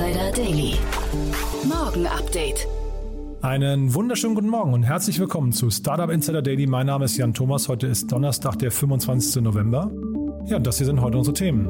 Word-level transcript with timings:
Insider 0.00 0.32
Daily. 0.32 0.74
Morgen 1.68 2.06
Update. 2.06 2.66
Einen 3.42 3.92
wunderschönen 3.92 4.34
guten 4.34 4.48
Morgen 4.48 4.72
und 4.72 4.82
herzlich 4.82 5.20
willkommen 5.20 5.52
zu 5.52 5.68
Startup 5.68 6.08
Insider 6.08 6.40
Daily. 6.40 6.66
Mein 6.66 6.86
Name 6.86 7.04
ist 7.04 7.18
Jan 7.18 7.34
Thomas. 7.34 7.68
Heute 7.68 7.86
ist 7.86 8.10
Donnerstag, 8.10 8.58
der 8.60 8.70
25. 8.70 9.42
November. 9.42 9.90
Ja, 10.46 10.56
und 10.56 10.66
das 10.66 10.78
hier 10.78 10.86
sind 10.86 11.02
heute 11.02 11.18
unsere 11.18 11.34
Themen. 11.34 11.68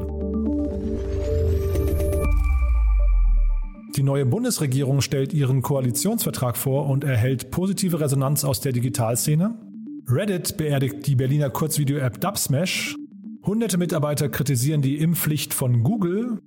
Die 3.97 4.03
neue 4.03 4.25
Bundesregierung 4.25 5.01
stellt 5.01 5.33
ihren 5.33 5.61
Koalitionsvertrag 5.61 6.55
vor 6.55 6.87
und 6.87 7.03
erhält 7.03 7.51
positive 7.51 7.99
Resonanz 7.99 8.45
aus 8.45 8.61
der 8.61 8.71
Digitalszene. 8.71 9.55
Reddit 10.07 10.55
beerdigt 10.55 11.05
die 11.05 11.15
Berliner 11.15 11.49
Kurzvideo-App 11.49 12.21
Dubsmash. 12.21 12.95
Hunderte 13.45 13.77
Mitarbeiter 13.77 14.29
kritisieren 14.29 14.81
die 14.81 14.99
Impfpflicht 14.99 15.53
von 15.53 15.83
Google. 15.83 16.39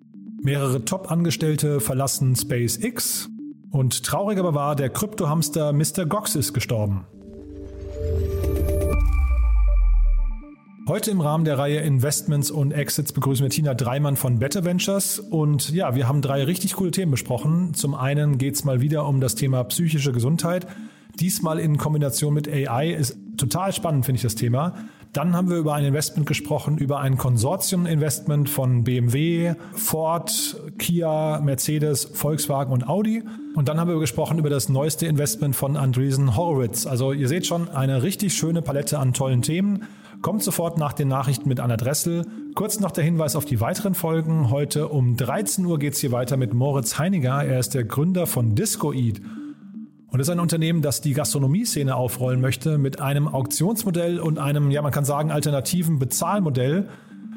Mehrere 0.44 0.84
Top-Angestellte 0.84 1.80
verlassen 1.80 2.36
SpaceX. 2.36 3.30
Und 3.70 4.04
traurig 4.04 4.38
aber 4.38 4.52
war, 4.52 4.76
der 4.76 4.90
Kryptohamster 4.90 5.72
Mr. 5.72 6.04
Gox 6.04 6.34
ist 6.34 6.52
gestorben. 6.52 7.06
Heute 10.86 11.10
im 11.12 11.22
Rahmen 11.22 11.46
der 11.46 11.58
Reihe 11.58 11.78
Investments 11.78 12.50
und 12.50 12.72
Exits 12.72 13.14
begrüßen 13.14 13.42
wir 13.42 13.48
Tina 13.48 13.72
Dreimann 13.72 14.16
von 14.16 14.38
Better 14.38 14.66
Ventures. 14.66 15.18
Und 15.18 15.70
ja, 15.70 15.94
wir 15.94 16.08
haben 16.08 16.20
drei 16.20 16.44
richtig 16.44 16.74
coole 16.74 16.90
Themen 16.90 17.12
besprochen. 17.12 17.72
Zum 17.72 17.94
einen 17.94 18.36
geht 18.36 18.56
es 18.56 18.64
mal 18.64 18.82
wieder 18.82 19.06
um 19.06 19.22
das 19.22 19.36
Thema 19.36 19.64
psychische 19.64 20.12
Gesundheit. 20.12 20.66
Diesmal 21.18 21.58
in 21.58 21.78
Kombination 21.78 22.34
mit 22.34 22.48
AI 22.48 22.90
ist 22.92 23.16
total 23.38 23.72
spannend, 23.72 24.04
finde 24.04 24.16
ich 24.16 24.22
das 24.22 24.34
Thema. 24.34 24.74
Dann 25.14 25.36
haben 25.36 25.48
wir 25.48 25.58
über 25.58 25.74
ein 25.74 25.84
Investment 25.84 26.26
gesprochen, 26.26 26.76
über 26.76 26.98
ein 26.98 27.16
Konsortium-Investment 27.16 28.50
von 28.50 28.82
BMW, 28.82 29.54
Ford, 29.72 30.60
Kia, 30.76 31.40
Mercedes, 31.40 32.04
Volkswagen 32.04 32.72
und 32.72 32.88
Audi. 32.88 33.22
Und 33.54 33.68
dann 33.68 33.78
haben 33.78 33.88
wir 33.88 34.00
gesprochen 34.00 34.40
über 34.40 34.50
das 34.50 34.68
neueste 34.68 35.06
Investment 35.06 35.54
von 35.54 35.76
Andreessen 35.76 36.36
Horowitz. 36.36 36.84
Also 36.84 37.12
ihr 37.12 37.28
seht 37.28 37.46
schon 37.46 37.68
eine 37.68 38.02
richtig 38.02 38.34
schöne 38.34 38.60
Palette 38.60 38.98
an 38.98 39.12
tollen 39.12 39.42
Themen. 39.42 39.84
Kommt 40.20 40.42
sofort 40.42 40.78
nach 40.78 40.92
den 40.92 41.06
Nachrichten 41.06 41.48
mit 41.48 41.60
Anna 41.60 41.76
Dressel. 41.76 42.26
Kurz 42.56 42.80
noch 42.80 42.90
der 42.90 43.04
Hinweis 43.04 43.36
auf 43.36 43.44
die 43.44 43.60
weiteren 43.60 43.94
Folgen. 43.94 44.50
Heute 44.50 44.88
um 44.88 45.16
13 45.16 45.64
Uhr 45.64 45.78
geht 45.78 45.92
es 45.92 46.00
hier 46.00 46.10
weiter 46.10 46.36
mit 46.36 46.54
Moritz 46.54 46.98
Heiniger. 46.98 47.44
Er 47.44 47.60
ist 47.60 47.74
der 47.74 47.84
Gründer 47.84 48.26
von 48.26 48.56
Discoeat. 48.56 49.20
Und 50.14 50.18
das 50.18 50.28
ist 50.28 50.32
ein 50.32 50.38
Unternehmen, 50.38 50.80
das 50.80 51.00
die 51.00 51.12
Gastronomie-Szene 51.12 51.96
aufrollen 51.96 52.40
möchte 52.40 52.78
mit 52.78 53.00
einem 53.00 53.26
Auktionsmodell 53.26 54.20
und 54.20 54.38
einem, 54.38 54.70
ja, 54.70 54.80
man 54.80 54.92
kann 54.92 55.04
sagen, 55.04 55.32
alternativen 55.32 55.98
Bezahlmodell, 55.98 56.88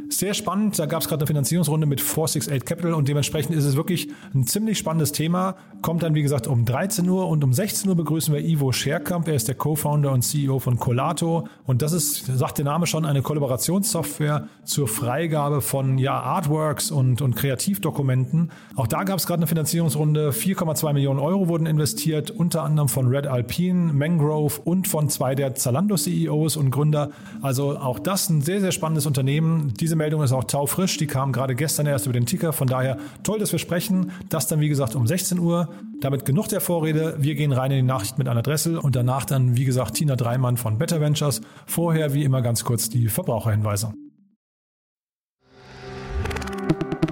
sehr 0.10 0.34
spannend. 0.34 0.78
Da 0.80 0.86
gab 0.86 1.02
es 1.02 1.08
gerade 1.08 1.22
eine 1.22 1.28
Finanzierungsrunde 1.28 1.86
mit 1.86 2.02
468 2.02 2.66
Capital 2.66 2.94
und 2.94 3.08
dementsprechend 3.08 3.56
ist 3.56 3.66
es 3.66 3.76
wirklich 3.76 4.10
ein 4.34 4.46
ziemlich 4.46 4.78
spannendes 4.78 5.12
Thema. 5.12 5.56
Kommt 5.82 6.04
dann, 6.04 6.16
wie 6.16 6.22
gesagt, 6.22 6.48
um 6.48 6.66
13 6.66 7.08
Uhr 7.10 7.28
und 7.28 7.44
um 7.44 7.54
16 7.54 7.90
Uhr 7.90 7.96
begrüßen 7.96 8.34
wir 8.34 8.42
Ivo 8.42 8.72
Scherkamp. 8.72 9.28
Er 9.28 9.36
ist 9.36 9.48
der 9.48 9.56
Co-Founder 9.56 10.12
und 10.12 10.22
CEO 10.22 10.60
von 10.60 10.78
Colato. 10.78 11.48
Und 11.66 11.82
das 11.82 11.94
ist, 11.94 12.26
sagt 12.26 12.58
der 12.58 12.66
Name 12.66 12.88
schon, 12.88 13.06
eine 13.06 13.22
Kollaborationssoftware 13.22 14.48
zur 14.64 14.88
Freigabe 14.88 15.62
von 15.62 15.98
ja, 15.98 16.20
Artworks 16.20 16.90
und, 16.92 17.22
und 17.22 17.36
Kreativdokumenten. 17.36 18.52
Auch 18.76 18.88
da 18.88 19.04
gab 19.04 19.20
es 19.20 19.28
gerade 19.28 19.40
eine 19.40 19.48
Finanzierungsrunde. 19.48 20.32
4,2 20.32 20.94
Millionen 20.94 21.20
Euro 21.20 21.48
wurden 21.48 21.66
investiert, 21.66 22.32
unter 22.32 22.64
anderem 22.64 22.88
von 22.88 23.08
Red 23.08 23.28
Alpine, 23.28 23.92
Mangrove 23.94 24.62
und 24.64 24.88
von 24.88 25.10
zwei 25.10 25.36
der 25.36 25.56
Zalando-CEOs 25.56 26.56
und 26.56 26.72
Gründer. 26.72 27.12
Also 27.42 27.78
auch 27.78 28.00
das 28.00 28.30
ein 28.30 28.42
sehr, 28.42 28.62
sehr 28.62 28.72
spannendes 28.72 29.06
Unternehmen. 29.06 29.74
Diese 29.80 29.97
Meldung 29.98 30.24
ist 30.24 30.32
auch 30.32 30.46
taufrisch, 30.46 30.98
die 30.98 31.08
kam 31.08 31.32
gerade 31.32 31.56
gestern 31.56 31.86
erst 31.86 32.06
über 32.06 32.14
den 32.14 32.26
Ticker. 32.26 32.54
Von 32.54 32.68
daher 32.68 32.98
toll, 33.24 33.40
dass 33.40 33.52
wir 33.52 33.60
sprechen. 33.60 34.12
Das 34.30 34.48
dann, 34.48 34.60
wie 34.60 34.70
gesagt, 34.70 34.96
um 34.96 35.06
16 35.06 35.40
Uhr. 35.40 35.70
Damit 36.00 36.26
genug 36.26 36.48
der 36.48 36.62
Vorrede. 36.62 37.16
Wir 37.20 37.36
gehen 37.36 37.52
rein 37.52 37.72
in 37.72 37.78
die 37.78 37.84
Nachricht 37.84 38.18
mit 38.18 38.28
Anna 38.28 38.42
Dressel 38.42 38.78
und 38.78 38.96
danach 38.96 39.26
dann, 39.26 39.58
wie 39.58 39.66
gesagt, 39.66 39.96
Tina 39.96 40.16
Dreimann 40.16 40.58
von 40.58 40.78
Better 40.78 41.02
Ventures. 41.02 41.42
Vorher, 41.66 42.14
wie 42.14 42.24
immer, 42.24 42.42
ganz 42.42 42.64
kurz 42.64 42.90
die 42.90 43.10
Verbraucherhinweise. 43.10 43.94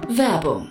Werbung. 0.08 0.70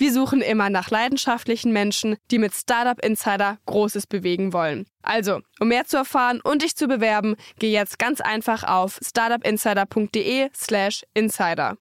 Wir 0.00 0.12
suchen 0.14 0.40
immer 0.40 0.70
nach 0.70 0.88
leidenschaftlichen 0.90 1.74
Menschen, 1.74 2.16
die 2.30 2.38
mit 2.38 2.54
Startup 2.54 2.98
Insider 3.04 3.58
Großes 3.66 4.06
bewegen 4.06 4.54
wollen. 4.54 4.86
Also, 5.02 5.40
um 5.60 5.68
mehr 5.68 5.84
zu 5.84 5.98
erfahren 5.98 6.40
und 6.42 6.62
dich 6.62 6.74
zu 6.74 6.86
bewerben, 6.86 7.36
geh 7.58 7.70
jetzt 7.70 7.98
ganz 7.98 8.22
einfach 8.22 8.64
auf 8.64 8.98
startupinsider.de/slash 9.06 11.02
insider. 11.12 11.76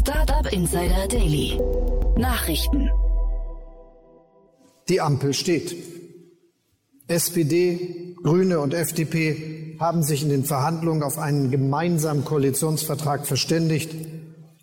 Startup 0.00 0.52
Insider 0.52 1.08
Daily. 1.08 1.60
Nachrichten. 2.16 2.88
Die 4.88 5.00
Ampel 5.00 5.34
steht. 5.34 5.74
SPD, 7.08 8.14
Grüne 8.22 8.60
und 8.60 8.72
FDP 8.72 9.76
haben 9.80 10.04
sich 10.04 10.22
in 10.22 10.28
den 10.28 10.44
Verhandlungen 10.44 11.02
auf 11.02 11.18
einen 11.18 11.50
gemeinsamen 11.50 12.24
Koalitionsvertrag 12.24 13.26
verständigt 13.26 13.90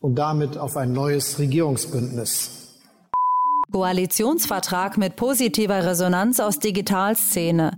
und 0.06 0.14
damit 0.14 0.56
auf 0.56 0.78
ein 0.78 0.94
neues 0.94 1.40
Regierungsbündnis. 1.40 2.52
Koalitionsvertrag 3.72 5.00
mit 5.00 5.16
positiver 5.16 5.84
Resonanz 5.84 6.40
aus 6.40 6.60
Digitalszene. 6.60 7.72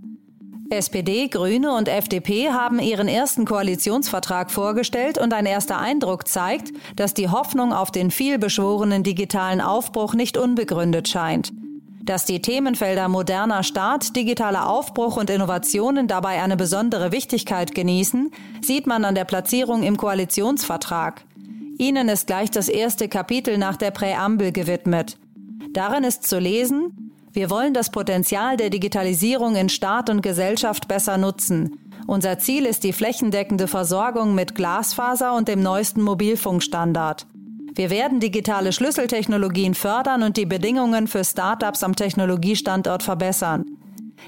SPD, 0.69 1.29
Grüne 1.29 1.73
und 1.73 1.87
FDP 1.87 2.49
haben 2.49 2.79
ihren 2.79 3.07
ersten 3.07 3.45
Koalitionsvertrag 3.45 4.51
vorgestellt 4.51 5.17
und 5.17 5.33
ein 5.33 5.45
erster 5.45 5.79
Eindruck 5.79 6.27
zeigt, 6.27 6.73
dass 6.97 7.13
die 7.13 7.29
Hoffnung 7.29 7.71
auf 7.71 7.91
den 7.91 8.11
vielbeschworenen 8.11 9.03
digitalen 9.03 9.61
Aufbruch 9.61 10.13
nicht 10.13 10.37
unbegründet 10.37 11.07
scheint. 11.07 11.53
Dass 12.03 12.25
die 12.25 12.41
Themenfelder 12.41 13.07
moderner 13.07 13.63
Staat, 13.63 14.17
digitaler 14.17 14.69
Aufbruch 14.69 15.15
und 15.15 15.29
Innovationen 15.29 16.09
dabei 16.09 16.43
eine 16.43 16.57
besondere 16.57 17.13
Wichtigkeit 17.13 17.73
genießen, 17.73 18.31
sieht 18.61 18.85
man 18.85 19.05
an 19.05 19.15
der 19.15 19.25
Platzierung 19.25 19.83
im 19.83 19.95
Koalitionsvertrag. 19.95 21.23
Ihnen 21.77 22.09
ist 22.09 22.27
gleich 22.27 22.49
das 22.49 22.69
erste 22.69 23.07
Kapitel 23.07 23.57
nach 23.57 23.77
der 23.77 23.91
Präambel 23.91 24.51
gewidmet. 24.51 25.17
Darin 25.73 26.03
ist 26.03 26.25
zu 26.25 26.39
lesen, 26.39 27.11
wir 27.33 27.51
wollen 27.51 27.75
das 27.75 27.91
Potenzial 27.91 28.57
der 28.57 28.71
Digitalisierung 28.71 29.55
in 29.55 29.69
Staat 29.69 30.09
und 30.09 30.21
Gesellschaft 30.21 30.87
besser 30.87 31.19
nutzen. 31.19 31.77
Unser 32.07 32.39
Ziel 32.39 32.65
ist 32.65 32.83
die 32.83 32.93
flächendeckende 32.93 33.67
Versorgung 33.67 34.33
mit 34.33 34.55
Glasfaser 34.55 35.35
und 35.35 35.47
dem 35.47 35.61
neuesten 35.61 36.01
Mobilfunkstandard. 36.01 37.27
Wir 37.75 37.91
werden 37.91 38.19
digitale 38.19 38.73
Schlüsseltechnologien 38.73 39.75
fördern 39.75 40.23
und 40.23 40.35
die 40.37 40.47
Bedingungen 40.47 41.05
für 41.05 41.23
Startups 41.23 41.83
am 41.83 41.95
Technologiestandort 41.95 43.03
verbessern. 43.03 43.65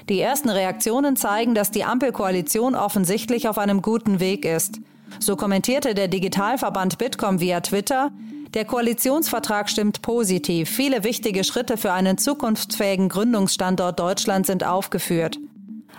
Die 0.08 0.20
ersten 0.20 0.50
Reaktionen 0.50 1.16
zeigen, 1.16 1.56
dass 1.56 1.72
die 1.72 1.82
Ampelkoalition 1.82 2.76
offensichtlich 2.76 3.48
auf 3.48 3.58
einem 3.58 3.82
guten 3.82 4.20
Weg 4.20 4.44
ist. 4.44 4.78
So 5.18 5.36
kommentierte 5.36 5.94
der 5.94 6.08
Digitalverband 6.08 6.98
Bitkom 6.98 7.40
via 7.40 7.60
Twitter, 7.60 8.10
der 8.54 8.64
Koalitionsvertrag 8.64 9.70
stimmt 9.70 10.02
positiv. 10.02 10.68
Viele 10.68 11.04
wichtige 11.04 11.44
Schritte 11.44 11.76
für 11.76 11.92
einen 11.92 12.18
zukunftsfähigen 12.18 13.08
Gründungsstandort 13.08 13.98
Deutschland 13.98 14.46
sind 14.46 14.64
aufgeführt. 14.64 15.38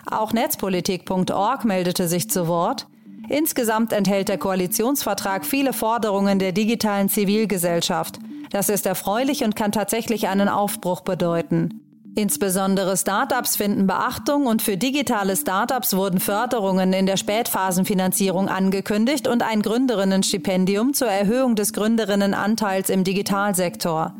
Auch 0.09 0.33
netzpolitik.org 0.33 1.65
meldete 1.65 2.07
sich 2.07 2.29
zu 2.29 2.47
Wort. 2.47 2.87
Insgesamt 3.29 3.93
enthält 3.93 4.27
der 4.27 4.37
Koalitionsvertrag 4.37 5.45
viele 5.45 5.71
Forderungen 5.71 6.39
der 6.39 6.51
digitalen 6.51 7.07
Zivilgesellschaft. 7.07 8.19
Das 8.49 8.67
ist 8.67 8.85
erfreulich 8.85 9.45
und 9.45 9.55
kann 9.55 9.71
tatsächlich 9.71 10.27
einen 10.27 10.49
Aufbruch 10.49 11.01
bedeuten. 11.01 11.80
Insbesondere 12.13 12.97
Startups 12.97 13.55
finden 13.55 13.87
Beachtung 13.87 14.45
und 14.45 14.61
für 14.61 14.75
digitale 14.75 15.37
Startups 15.37 15.95
wurden 15.95 16.19
Förderungen 16.19 16.91
in 16.91 17.05
der 17.05 17.15
Spätphasenfinanzierung 17.15 18.49
angekündigt 18.49 19.29
und 19.29 19.43
ein 19.43 19.61
Gründerinnenstipendium 19.61 20.93
zur 20.93 21.07
Erhöhung 21.07 21.55
des 21.55 21.71
Gründerinnenanteils 21.71 22.89
im 22.89 23.05
Digitalsektor. 23.05 24.13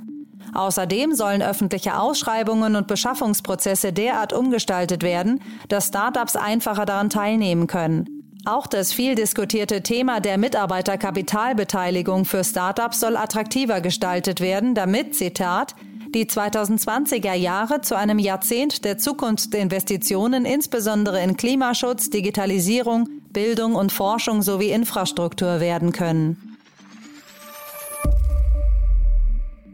Außerdem 0.54 1.14
sollen 1.14 1.42
öffentliche 1.42 2.00
Ausschreibungen 2.00 2.78
und 2.78 2.88
Beschaffungsprozesse 2.88 3.92
derart 3.92 4.32
umgestaltet 4.32 5.04
werden, 5.04 5.42
dass 5.68 5.88
Startups 5.88 6.38
einfacher 6.38 6.86
daran 6.86 7.10
teilnehmen 7.10 7.68
können. 7.68 8.06
Auch 8.46 8.68
das 8.68 8.92
viel 8.94 9.16
diskutierte 9.16 9.84
Thema 9.84 10.20
der 10.20 10.38
Mitarbeiterkapitalbeteiligung 10.38 12.26
für 12.26 12.44
Startups 12.44 13.02
soll 13.02 13.18
attraktiver 13.18 13.82
gestaltet 13.82 14.40
werden, 14.40 14.76
damit, 14.76 15.16
Zitat, 15.16 15.76
die 16.14 16.26
2020er 16.26 17.34
Jahre 17.34 17.82
zu 17.82 17.96
einem 17.96 18.20
Jahrzehnt 18.20 18.86
der 18.86 18.98
Zukunftsinvestitionen 18.98 20.46
insbesondere 20.46 21.22
in 21.24 21.38
Klimaschutz, 21.38 22.10
Digitalisierung, 22.10 23.10
Bildung 23.30 23.76
und 23.76 23.92
Forschung 23.92 24.42
sowie 24.42 24.72
Infrastruktur 24.72 25.60
werden 25.60 25.92
können. 25.92 26.58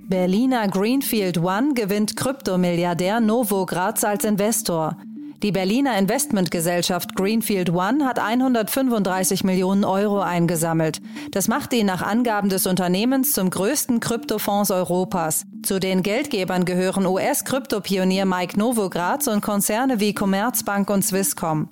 Berliner 0.09 0.69
Greenfield 0.69 1.37
One 1.39 1.73
gewinnt 1.73 2.15
Kryptomilliardär 2.15 3.19
Novogratz 3.19 4.05
als 4.05 4.23
Investor. 4.23 4.95
Die 5.43 5.51
Berliner 5.51 5.95
Investmentgesellschaft 5.99 7.15
Greenfield 7.15 7.69
One 7.69 8.05
hat 8.05 8.17
135 8.17 9.43
Millionen 9.43 9.83
Euro 9.83 10.19
eingesammelt. 10.19 10.99
Das 11.29 11.47
macht 11.47 11.73
ihn 11.73 11.85
nach 11.85 12.01
Angaben 12.01 12.49
des 12.49 12.65
Unternehmens 12.65 13.33
zum 13.33 13.51
größten 13.51 13.99
Kryptofonds 13.99 14.71
Europas. 14.71 15.45
Zu 15.61 15.79
den 15.79 16.01
Geldgebern 16.01 16.65
gehören 16.65 17.05
US-Kryptopionier 17.05 18.25
Mike 18.25 18.57
Novogratz 18.57 19.27
und 19.27 19.41
Konzerne 19.41 19.99
wie 19.99 20.15
Commerzbank 20.15 20.89
und 20.89 21.03
Swisscom. 21.03 21.69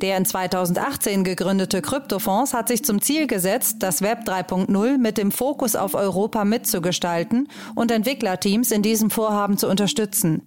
Der 0.00 0.16
in 0.16 0.24
2018 0.24 1.24
gegründete 1.24 1.82
Kryptofonds 1.82 2.54
hat 2.54 2.68
sich 2.68 2.86
zum 2.86 3.02
Ziel 3.02 3.26
gesetzt, 3.26 3.76
das 3.80 4.00
Web 4.00 4.20
3.0 4.26 4.96
mit 4.96 5.18
dem 5.18 5.30
Fokus 5.30 5.76
auf 5.76 5.94
Europa 5.94 6.46
mitzugestalten 6.46 7.48
und 7.74 7.90
Entwicklerteams 7.90 8.70
in 8.70 8.80
diesem 8.80 9.10
Vorhaben 9.10 9.58
zu 9.58 9.68
unterstützen. 9.68 10.40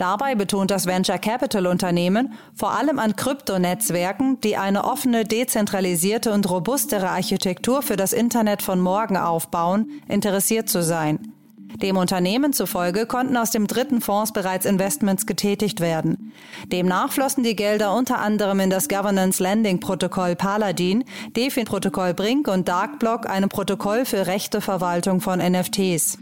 Dabei 0.00 0.34
betont 0.34 0.70
das 0.70 0.86
Venture 0.86 1.18
Capital 1.18 1.66
Unternehmen 1.66 2.32
vor 2.54 2.72
allem 2.72 2.98
an 2.98 3.16
Kryptonetzwerken, 3.16 4.40
die 4.40 4.56
eine 4.56 4.84
offene, 4.84 5.24
dezentralisierte 5.24 6.32
und 6.32 6.48
robustere 6.48 7.10
Architektur 7.10 7.82
für 7.82 7.96
das 7.96 8.14
Internet 8.14 8.62
von 8.62 8.80
morgen 8.80 9.18
aufbauen, 9.18 9.90
interessiert 10.08 10.70
zu 10.70 10.82
sein. 10.82 11.34
Dem 11.82 11.98
Unternehmen 11.98 12.54
zufolge 12.54 13.04
konnten 13.04 13.36
aus 13.36 13.50
dem 13.50 13.66
dritten 13.66 14.00
Fonds 14.00 14.32
bereits 14.32 14.64
Investments 14.64 15.26
getätigt 15.26 15.80
werden. 15.80 16.32
Demnach 16.72 17.12
flossen 17.12 17.44
die 17.44 17.54
Gelder 17.54 17.94
unter 17.94 18.20
anderem 18.20 18.60
in 18.60 18.70
das 18.70 18.88
Governance 18.88 19.42
Lending 19.42 19.80
Protokoll 19.80 20.34
Paladin, 20.34 21.04
DeFi 21.36 21.64
Protokoll 21.64 22.14
Brink 22.14 22.48
und 22.48 22.68
Darkblock, 22.68 23.28
einem 23.28 23.50
Protokoll 23.50 24.06
für 24.06 24.26
rechte 24.26 24.62
Verwaltung 24.62 25.20
von 25.20 25.40
NFTs. 25.40 26.16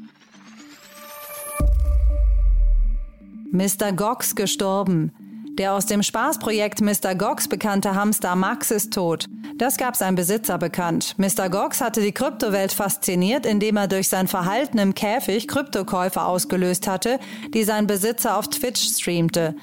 Mr. 3.51 3.93
Gox 3.93 4.35
gestorben. 4.35 5.13
Der 5.59 5.73
aus 5.73 5.87
dem 5.87 6.03
Spaßprojekt 6.03 6.81
Mr. 6.81 7.15
Gox 7.17 7.49
bekannte 7.49 7.95
Hamster 7.95 8.37
Max 8.37 8.71
ist 8.71 8.93
tot. 8.93 9.27
Das 9.57 9.77
gab 9.77 9.97
sein 9.97 10.15
Besitzer 10.15 10.59
bekannt. 10.59 11.17
Mr. 11.19 11.49
Gox 11.49 11.81
hatte 11.81 12.01
die 12.01 12.13
Kryptowelt 12.13 12.73
fasziniert, 12.73 13.45
indem 13.45 13.77
er 13.77 13.89
durch 13.89 14.09
sein 14.09 14.29
Verhalten 14.29 14.79
im 14.79 14.95
Käfig 14.95 15.49
Kryptokäufe 15.49 16.23
ausgelöst 16.23 16.87
hatte, 16.87 17.19
die 17.55 17.65
sein 17.65 17.87
Besitzer 17.87 18.37
auf 18.37 18.49
Twitch 18.49 18.83
streamte. 18.83 19.57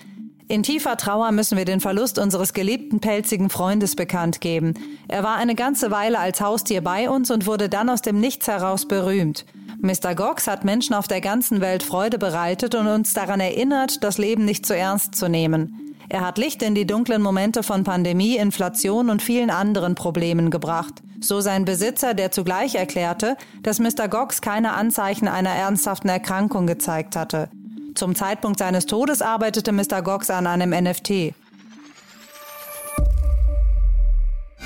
In 0.47 0.61
tiefer 0.61 0.95
Trauer 0.95 1.31
müssen 1.31 1.57
wir 1.57 1.65
den 1.65 1.79
Verlust 1.79 2.19
unseres 2.19 2.53
geliebten 2.53 2.99
pelzigen 2.99 3.49
Freundes 3.49 3.95
bekannt 3.95 4.41
geben. 4.41 4.75
Er 5.07 5.23
war 5.23 5.37
eine 5.37 5.55
ganze 5.55 5.89
Weile 5.89 6.19
als 6.19 6.39
Haustier 6.39 6.81
bei 6.81 7.09
uns 7.09 7.31
und 7.31 7.47
wurde 7.47 7.67
dann 7.67 7.89
aus 7.89 8.03
dem 8.03 8.19
Nichts 8.19 8.47
heraus 8.47 8.87
berühmt. 8.87 9.45
Mr. 9.81 10.13
Gox 10.13 10.45
hat 10.47 10.63
Menschen 10.63 10.93
auf 10.93 11.07
der 11.07 11.21
ganzen 11.21 11.61
Welt 11.61 11.81
Freude 11.81 12.19
bereitet 12.19 12.75
und 12.75 12.87
uns 12.87 13.13
daran 13.13 13.39
erinnert, 13.39 14.03
das 14.03 14.19
Leben 14.19 14.45
nicht 14.45 14.67
zu 14.67 14.75
ernst 14.75 15.15
zu 15.15 15.27
nehmen. 15.27 15.95
Er 16.09 16.21
hat 16.21 16.37
Licht 16.37 16.61
in 16.61 16.75
die 16.75 16.85
dunklen 16.85 17.23
Momente 17.23 17.63
von 17.63 17.83
Pandemie, 17.83 18.37
Inflation 18.37 19.09
und 19.09 19.23
vielen 19.23 19.49
anderen 19.49 19.95
Problemen 19.95 20.51
gebracht. 20.51 21.01
So 21.21 21.41
sein 21.41 21.65
Besitzer, 21.65 22.13
der 22.13 22.31
zugleich 22.31 22.75
erklärte, 22.75 23.35
dass 23.63 23.79
Mr. 23.79 24.07
Gox 24.07 24.41
keine 24.41 24.73
Anzeichen 24.73 25.27
einer 25.27 25.49
ernsthaften 25.49 26.09
Erkrankung 26.09 26.67
gezeigt 26.67 27.15
hatte. 27.15 27.49
Zum 27.95 28.13
Zeitpunkt 28.13 28.59
seines 28.59 28.85
Todes 28.85 29.21
arbeitete 29.21 29.71
Mr. 29.71 30.01
Gox 30.01 30.29
an 30.29 30.47
einem 30.47 30.71
NFT. 30.71 31.33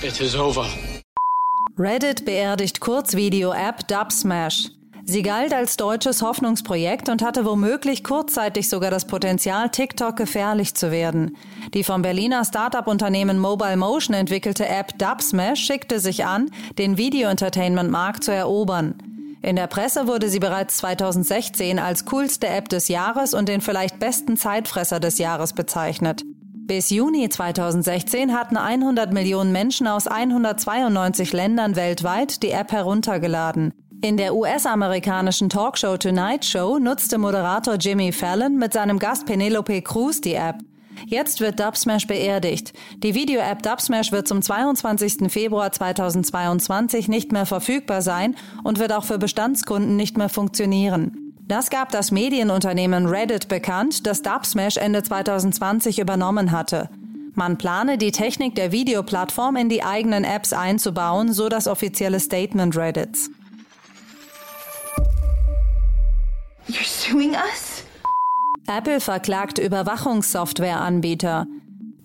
It 0.02 0.20
is 0.20 0.36
over. 0.36 0.66
Reddit 1.78 2.26
beerdigt 2.26 2.82
Kurzvideo-App 2.82 3.88
Dubsmash. 3.88 4.72
Sie 5.06 5.22
galt 5.22 5.54
als 5.54 5.78
deutsches 5.78 6.22
Hoffnungsprojekt 6.22 7.10
und 7.10 7.24
hatte 7.24 7.46
womöglich 7.46 8.04
kurzzeitig 8.04 8.70
sogar 8.70 8.92
das 8.92 9.06
Potenzial, 9.06 9.70
TikTok 9.70 10.16
gefährlich 10.16 10.76
zu 10.76 10.92
werden. 10.92 11.36
Die 11.74 11.84
vom 11.84 12.02
Berliner 12.02 12.46
Startup-Unternehmen 12.46 13.40
Mobile 13.40 13.78
Motion 13.78 14.16
entwickelte 14.16 14.68
App 14.68 14.98
Dubsmash 15.00 15.60
schickte 15.60 16.00
sich 16.00 16.26
an, 16.26 16.52
den 16.78 16.98
Video-Entertainment-Markt 16.98 18.24
zu 18.24 18.32
erobern. 18.32 18.96
In 19.42 19.56
der 19.56 19.68
Presse 19.68 20.08
wurde 20.08 20.30
sie 20.30 20.40
bereits 20.40 20.78
2016 20.78 21.80
als 21.80 22.06
coolste 22.06 22.48
App 22.48 22.68
des 22.70 22.90
Jahres 22.90 23.34
und 23.34 23.48
den 23.48 23.62
vielleicht 23.62 24.00
besten 24.00 24.36
Zeitfresser 24.36 25.00
des 25.00 25.18
Jahres 25.18 25.54
bezeichnet. 25.54 26.24
Bis 26.70 26.90
Juni 26.90 27.30
2016 27.30 28.34
hatten 28.34 28.58
100 28.58 29.12
Millionen 29.14 29.52
Menschen 29.52 29.88
aus 29.88 30.08
192 30.08 31.34
Ländern 31.34 31.76
weltweit 31.76 32.44
die 32.44 32.52
App 32.52 32.72
heruntergeladen. 32.72 33.74
In 34.02 34.18
der 34.18 34.36
US-amerikanischen 34.36 35.50
Talkshow 35.50 35.98
Tonight 35.98 36.46
Show 36.46 36.78
nutzte 36.78 37.18
Moderator 37.18 37.76
Jimmy 37.76 38.12
Fallon 38.12 38.58
mit 38.58 38.74
seinem 38.74 39.00
Gast 39.00 39.26
Penelope 39.26 39.82
Cruz 39.82 40.22
die 40.22 40.36
App. 40.36 40.58
Jetzt 41.08 41.40
wird 41.40 41.60
Dubsmash 41.60 42.08
beerdigt. 42.08 42.74
Die 42.98 43.16
Video-App 43.16 43.64
Dubsmash 43.64 44.12
wird 44.12 44.28
zum 44.28 44.42
22. 44.42 45.32
Februar 45.32 45.72
2022 45.72 47.08
nicht 47.08 47.32
mehr 47.32 47.46
verfügbar 47.46 48.02
sein 48.02 48.36
und 48.64 48.80
wird 48.80 48.94
auch 48.94 49.04
für 49.04 49.18
Bestandskunden 49.18 49.96
nicht 49.96 50.18
mehr 50.18 50.30
funktionieren. 50.30 51.34
Das 51.48 51.70
gab 51.70 51.92
das 51.92 52.12
Medienunternehmen 52.12 53.08
Reddit 53.08 53.48
bekannt, 53.48 54.06
das 54.06 54.22
Dubsmash 54.22 54.78
Ende 54.78 55.02
2020 55.02 55.98
übernommen 55.98 56.52
hatte. 56.52 56.90
Man 57.34 57.58
plane, 57.58 57.98
die 57.98 58.12
Technik 58.12 58.56
der 58.56 58.72
Videoplattform 58.72 59.56
in 59.56 59.70
die 59.70 59.84
eigenen 59.84 60.24
Apps 60.26 60.54
einzubauen, 60.54 61.32
so 61.34 61.50
das 61.50 61.68
offizielle 61.68 62.20
Statement 62.20 62.76
Reddits. 62.76 63.32
You're 66.68 66.84
suing 66.84 67.32
us? 67.32 67.79
Apple 68.70 69.00
verklagt 69.00 69.58
Überwachungssoftwareanbieter. 69.58 71.48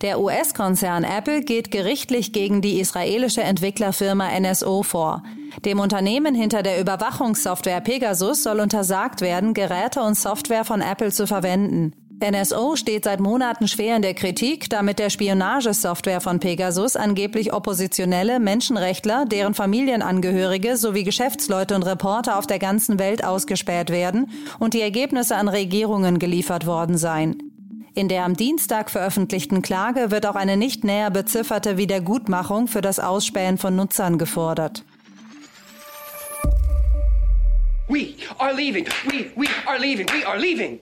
Der 0.01 0.19
US-Konzern 0.19 1.05
Apple 1.05 1.43
geht 1.43 1.71
gerichtlich 1.71 2.33
gegen 2.33 2.63
die 2.63 2.81
israelische 2.81 3.43
Entwicklerfirma 3.43 4.29
NSO 4.41 4.83
vor. 4.83 5.23
Dem 5.65 5.79
Unternehmen 5.79 6.35
hinter 6.35 6.63
der 6.63 6.81
Überwachungssoftware 6.81 7.83
Pegasus 7.83 8.43
soll 8.43 8.61
untersagt 8.61 9.21
werden, 9.21 9.53
Geräte 9.53 10.01
und 10.01 10.17
Software 10.17 10.65
von 10.65 10.81
Apple 10.81 11.13
zu 11.13 11.27
verwenden. 11.27 11.93
NSO 12.21 12.77
steht 12.77 13.05
seit 13.05 13.21
Monaten 13.21 13.69
schwer 13.69 13.97
in 13.97 14.03
der 14.03 14.15
Kritik, 14.15 14.71
da 14.71 14.83
mit 14.83 14.99
der 14.99 15.11
Spionagesoftware 15.11 16.21
von 16.21 16.41
Pegasus 16.41 16.97
angeblich 16.97 17.53
Oppositionelle, 17.53 18.41
Menschenrechtler, 18.41 19.27
deren 19.27 19.55
Familienangehörige 19.55 20.77
sowie 20.77 21.05
Geschäftsleute 21.05 21.75
und 21.75 21.83
Reporter 21.83 22.39
auf 22.39 22.47
der 22.47 22.59
ganzen 22.59 22.99
Welt 22.99 23.25
ausgespäht 23.25 23.91
werden 23.91 24.31
und 24.59 24.75
die 24.75 24.81
Ergebnisse 24.81 25.37
an 25.37 25.49
Regierungen 25.49 26.19
geliefert 26.19 26.67
worden 26.67 26.97
seien. 26.97 27.51
In 27.95 28.09
der 28.09 28.25
am 28.25 28.37
Dienstag 28.37 28.91
veröffentlichten 28.91 29.63
Klage 29.63 30.11
wird 30.11 30.27
auch 30.27 30.35
eine 30.35 30.57
nicht 30.57 30.83
näher 30.83 31.11
bezifferte 31.11 31.77
Wiedergutmachung 31.77 32.69
für 32.69 32.81
das 32.81 32.99
Ausspähen 32.99 33.59
von 33.59 33.77
Nutzern 33.77 34.19
gefordert. 34.19 34.85
We 37.89 38.15
are 38.39 38.55
leaving. 38.55 38.87
We, 39.07 39.31
we 39.37 39.47
are 39.67 39.79
leaving. 39.79 40.09
We 40.09 40.27
are 40.27 40.39
leaving. 40.39 40.81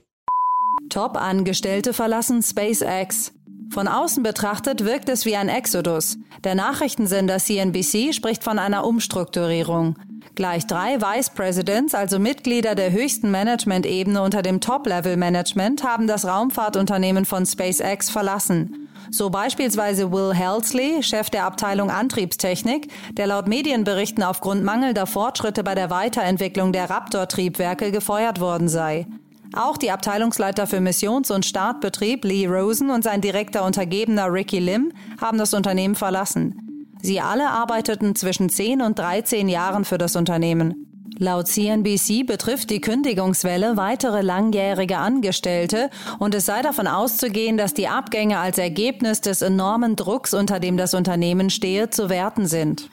Top-Angestellte 0.89 1.93
verlassen 1.93 2.41
SpaceX. 2.41 3.33
Von 3.71 3.87
außen 3.87 4.21
betrachtet 4.21 4.85
wirkt 4.85 5.09
es 5.09 5.25
wie 5.25 5.35
ein 5.35 5.49
Exodus. 5.49 6.17
Der 6.43 6.53
Nachrichtensender 6.53 7.39
CNBC 7.39 8.13
spricht 8.13 8.43
von 8.43 8.59
einer 8.59 8.85
Umstrukturierung. 8.85 9.95
Gleich 10.35 10.67
drei 10.67 11.01
Vice 11.01 11.31
Presidents, 11.31 11.95
also 11.95 12.19
Mitglieder 12.19 12.75
der 12.75 12.91
höchsten 12.91 13.31
Management-Ebene 13.31 14.21
unter 14.21 14.41
dem 14.41 14.61
Top-Level-Management, 14.61 15.83
haben 15.83 16.07
das 16.07 16.25
Raumfahrtunternehmen 16.25 17.25
von 17.25 17.45
SpaceX 17.45 18.09
verlassen. 18.09 18.89
So 19.11 19.29
beispielsweise 19.29 20.11
Will 20.11 20.33
Helsley, 20.33 21.03
Chef 21.03 21.29
der 21.29 21.45
Abteilung 21.45 21.91
Antriebstechnik, 21.91 22.87
der 23.13 23.27
laut 23.27 23.47
Medienberichten 23.47 24.23
aufgrund 24.23 24.63
mangelnder 24.63 25.05
Fortschritte 25.05 25.63
bei 25.63 25.75
der 25.75 25.89
Weiterentwicklung 25.89 26.71
der 26.73 26.89
Raptor-Triebwerke 26.89 27.91
gefeuert 27.91 28.39
worden 28.39 28.69
sei. 28.69 29.07
Auch 29.55 29.77
die 29.77 29.91
Abteilungsleiter 29.91 30.65
für 30.65 30.81
Missions- 30.81 31.29
und 31.29 31.45
Startbetrieb 31.45 32.25
Lee 32.25 32.47
Rosen 32.47 32.89
und 32.89 33.03
sein 33.03 33.21
direkter 33.21 33.63
Untergebener 33.63 34.33
Ricky 34.33 34.59
Lim 34.59 34.91
haben 35.21 35.37
das 35.37 35.53
Unternehmen 35.53 35.95
verlassen. 35.95 36.87
Sie 37.01 37.21
alle 37.21 37.49
arbeiteten 37.49 38.15
zwischen 38.15 38.49
10 38.49 38.81
und 38.81 38.97
13 38.97 39.47
Jahren 39.47 39.85
für 39.85 39.97
das 39.97 40.15
Unternehmen. 40.15 40.87
Laut 41.19 41.47
CNBC 41.47 42.25
betrifft 42.25 42.71
die 42.71 42.81
Kündigungswelle 42.81 43.77
weitere 43.77 44.21
langjährige 44.21 44.97
Angestellte 44.97 45.91
und 46.17 46.33
es 46.33 46.47
sei 46.47 46.63
davon 46.63 46.87
auszugehen, 46.87 47.55
dass 47.55 47.75
die 47.75 47.87
Abgänge 47.87 48.39
als 48.39 48.57
Ergebnis 48.57 49.21
des 49.21 49.43
enormen 49.43 49.95
Drucks, 49.95 50.33
unter 50.33 50.59
dem 50.59 50.77
das 50.77 50.95
Unternehmen 50.95 51.51
stehe, 51.51 51.91
zu 51.91 52.09
werten 52.09 52.47
sind. 52.47 52.89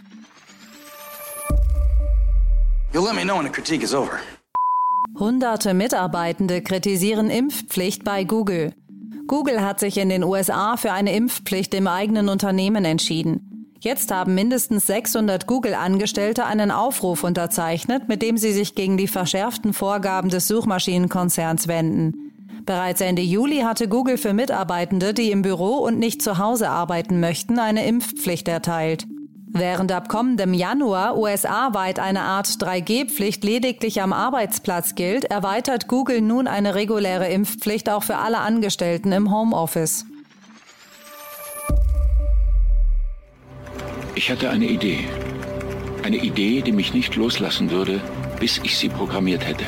Hunderte 5.18 5.74
Mitarbeitende 5.74 6.62
kritisieren 6.62 7.30
Impfpflicht 7.30 8.04
bei 8.04 8.24
Google. 8.24 8.72
Google 9.26 9.60
hat 9.60 9.80
sich 9.80 9.98
in 9.98 10.08
den 10.08 10.24
USA 10.24 10.76
für 10.76 10.92
eine 10.92 11.14
Impfpflicht 11.14 11.74
im 11.74 11.86
eigenen 11.86 12.28
Unternehmen 12.28 12.84
entschieden. 12.84 13.76
Jetzt 13.80 14.12
haben 14.12 14.34
mindestens 14.34 14.86
600 14.86 15.46
Google-Angestellte 15.46 16.44
einen 16.44 16.70
Aufruf 16.70 17.24
unterzeichnet, 17.24 18.08
mit 18.08 18.22
dem 18.22 18.36
sie 18.36 18.52
sich 18.52 18.74
gegen 18.74 18.96
die 18.96 19.08
verschärften 19.08 19.72
Vorgaben 19.72 20.28
des 20.28 20.48
Suchmaschinenkonzerns 20.48 21.66
wenden. 21.66 22.32
Bereits 22.64 23.00
Ende 23.00 23.22
Juli 23.22 23.60
hatte 23.60 23.88
Google 23.88 24.18
für 24.18 24.32
Mitarbeitende, 24.32 25.14
die 25.14 25.30
im 25.30 25.42
Büro 25.42 25.76
und 25.78 25.98
nicht 25.98 26.22
zu 26.22 26.38
Hause 26.38 26.68
arbeiten 26.68 27.20
möchten, 27.20 27.58
eine 27.58 27.86
Impfpflicht 27.86 28.48
erteilt. 28.48 29.06
Während 29.52 29.90
ab 29.90 30.08
kommendem 30.08 30.54
Januar 30.54 31.16
USA-weit 31.16 31.98
eine 31.98 32.22
Art 32.22 32.46
3G-Pflicht 32.46 33.42
lediglich 33.42 34.00
am 34.00 34.12
Arbeitsplatz 34.12 34.94
gilt, 34.94 35.24
erweitert 35.24 35.88
Google 35.88 36.20
nun 36.20 36.46
eine 36.46 36.76
reguläre 36.76 37.28
Impfpflicht 37.28 37.90
auch 37.90 38.04
für 38.04 38.16
alle 38.16 38.38
Angestellten 38.38 39.10
im 39.10 39.32
Homeoffice. 39.32 40.06
Ich 44.14 44.30
hatte 44.30 44.50
eine 44.50 44.66
Idee. 44.66 45.08
Eine 46.04 46.18
Idee, 46.18 46.62
die 46.62 46.72
mich 46.72 46.94
nicht 46.94 47.16
loslassen 47.16 47.70
würde, 47.70 48.00
bis 48.38 48.58
ich 48.62 48.78
sie 48.78 48.88
programmiert 48.88 49.46
hätte. 49.46 49.64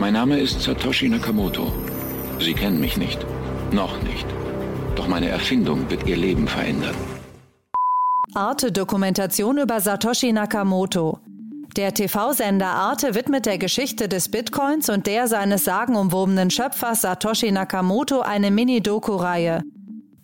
Mein 0.00 0.14
Name 0.14 0.38
ist 0.38 0.62
Satoshi 0.62 1.08
Nakamoto. 1.08 1.72
Sie 2.40 2.54
kennen 2.54 2.80
mich 2.80 2.96
nicht. 2.96 3.18
Noch 3.72 4.00
nicht. 4.02 4.37
Doch 4.98 5.06
meine 5.06 5.28
Erfindung 5.28 5.88
wird 5.88 6.08
Ihr 6.08 6.16
Leben 6.16 6.48
verändern. 6.48 6.96
Arte-Dokumentation 8.34 9.58
über 9.58 9.80
Satoshi 9.80 10.32
Nakamoto. 10.32 11.20
Der 11.76 11.94
TV-Sender 11.94 12.66
Arte 12.66 13.14
widmet 13.14 13.46
der 13.46 13.58
Geschichte 13.58 14.08
des 14.08 14.28
Bitcoins 14.28 14.88
und 14.88 15.06
der 15.06 15.28
seines 15.28 15.64
sagenumwobenen 15.64 16.50
Schöpfers 16.50 17.02
Satoshi 17.02 17.52
Nakamoto 17.52 18.22
eine 18.22 18.50
Mini-Doku-Reihe. 18.50 19.62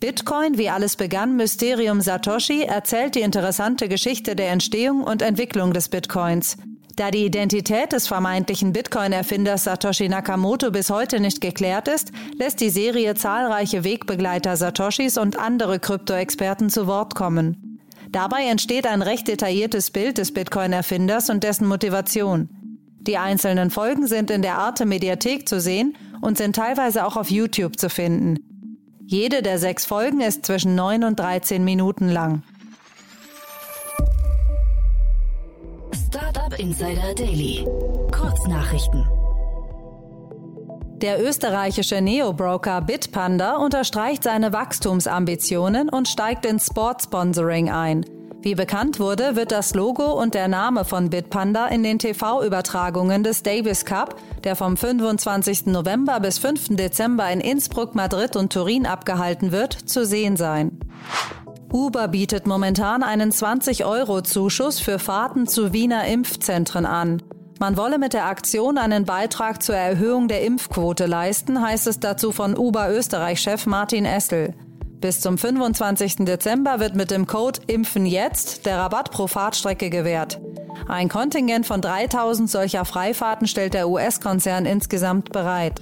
Bitcoin, 0.01 0.57
wie 0.57 0.69
alles 0.69 0.97
begann, 0.97 1.37
Mysterium 1.37 2.01
Satoshi, 2.01 2.63
erzählt 2.63 3.15
die 3.15 3.21
interessante 3.21 3.87
Geschichte 3.87 4.35
der 4.35 4.49
Entstehung 4.49 5.05
und 5.05 5.21
Entwicklung 5.21 5.71
des 5.71 5.87
Bitcoins. 5.87 6.57
Da 6.95 7.11
die 7.11 7.25
Identität 7.25 7.91
des 7.91 8.07
vermeintlichen 8.07 8.71
Bitcoin-Erfinders 8.71 9.65
Satoshi 9.65 10.07
Nakamoto 10.07 10.71
bis 10.71 10.89
heute 10.89 11.19
nicht 11.19 11.41
geklärt 11.41 11.89
ist, 11.89 12.13
lässt 12.37 12.61
die 12.61 12.69
Serie 12.69 13.15
zahlreiche 13.15 13.83
Wegbegleiter 13.83 14.55
Satoshis 14.55 15.17
und 15.17 15.37
andere 15.37 15.79
Krypto-Experten 15.79 16.69
zu 16.69 16.87
Wort 16.87 17.13
kommen. 17.13 17.79
Dabei 18.11 18.43
entsteht 18.43 18.87
ein 18.87 19.01
recht 19.01 19.27
detailliertes 19.27 19.91
Bild 19.91 20.17
des 20.17 20.33
Bitcoin-Erfinders 20.33 21.29
und 21.29 21.43
dessen 21.43 21.67
Motivation. 21.67 22.47
Die 23.01 23.17
einzelnen 23.17 23.71
Folgen 23.71 24.07
sind 24.07 24.31
in 24.31 24.41
der 24.41 24.57
Arte 24.57 24.85
Mediathek 24.85 25.49
zu 25.49 25.59
sehen 25.59 25.97
und 26.21 26.37
sind 26.37 26.55
teilweise 26.55 27.05
auch 27.05 27.17
auf 27.17 27.29
YouTube 27.29 27.77
zu 27.77 27.89
finden. 27.89 28.37
Jede 29.05 29.41
der 29.41 29.59
sechs 29.59 29.85
Folgen 29.85 30.21
ist 30.21 30.45
zwischen 30.45 30.75
9 30.75 31.03
und 31.03 31.19
13 31.19 31.63
Minuten 31.63 32.07
lang. 32.07 32.41
Startup 36.15 36.57
Insider 36.57 37.13
Daily. 37.13 37.67
Kurznachrichten. 38.09 39.05
Der 41.01 41.21
österreichische 41.21 41.99
Neo-Broker 41.99 42.79
Bitpanda 42.79 43.57
unterstreicht 43.57 44.23
seine 44.23 44.53
Wachstumsambitionen 44.53 45.89
und 45.89 46.07
steigt 46.07 46.45
ins 46.45 46.67
Sportsponsoring 46.67 47.69
ein. 47.69 48.05
Wie 48.41 48.55
bekannt 48.55 48.97
wurde, 49.01 49.35
wird 49.35 49.51
das 49.51 49.75
Logo 49.75 50.13
und 50.13 50.35
der 50.35 50.47
Name 50.47 50.85
von 50.85 51.09
Bitpanda 51.09 51.67
in 51.67 51.83
den 51.83 51.99
TV-Übertragungen 51.99 53.23
des 53.23 53.43
Davis 53.43 53.83
Cup, 53.83 54.15
der 54.45 54.55
vom 54.55 54.77
25. 54.77 55.65
November 55.65 56.21
bis 56.21 56.37
5. 56.37 56.77
Dezember 56.77 57.29
in 57.29 57.41
Innsbruck, 57.41 57.93
Madrid 57.93 58.37
und 58.37 58.53
Turin 58.53 58.85
abgehalten 58.85 59.51
wird, 59.51 59.73
zu 59.73 60.05
sehen 60.05 60.37
sein. 60.37 60.79
Uber 61.75 62.07
bietet 62.07 62.47
momentan 62.47 63.03
einen 63.03 63.33
20-Euro-Zuschuss 63.33 64.79
für 64.79 64.97
Fahrten 64.97 65.45
zu 65.45 65.73
Wiener 65.73 66.05
Impfzentren 66.05 66.85
an. 66.85 67.21
Man 67.59 67.75
wolle 67.75 67.97
mit 67.97 68.13
der 68.13 68.27
Aktion 68.27 68.77
einen 68.77 69.03
Beitrag 69.03 69.61
zur 69.61 69.75
Erhöhung 69.75 70.29
der 70.29 70.43
Impfquote 70.43 71.05
leisten, 71.05 71.61
heißt 71.61 71.87
es 71.87 71.99
dazu 71.99 72.31
von 72.31 72.57
Uber 72.57 72.89
Österreich-Chef 72.89 73.65
Martin 73.65 74.05
Essel. 74.05 74.53
Bis 75.01 75.19
zum 75.19 75.37
25. 75.37 76.23
Dezember 76.23 76.79
wird 76.79 76.95
mit 76.95 77.11
dem 77.11 77.27
Code 77.27 77.59
Impfen 77.67 78.05
jetzt 78.05 78.65
der 78.65 78.77
Rabatt 78.77 79.11
pro 79.11 79.27
Fahrtstrecke 79.27 79.89
gewährt. 79.89 80.39
Ein 80.87 81.09
Kontingent 81.09 81.65
von 81.65 81.81
3000 81.81 82.49
solcher 82.49 82.85
Freifahrten 82.85 83.47
stellt 83.47 83.73
der 83.73 83.89
US-Konzern 83.89 84.65
insgesamt 84.65 85.33
bereit. 85.33 85.81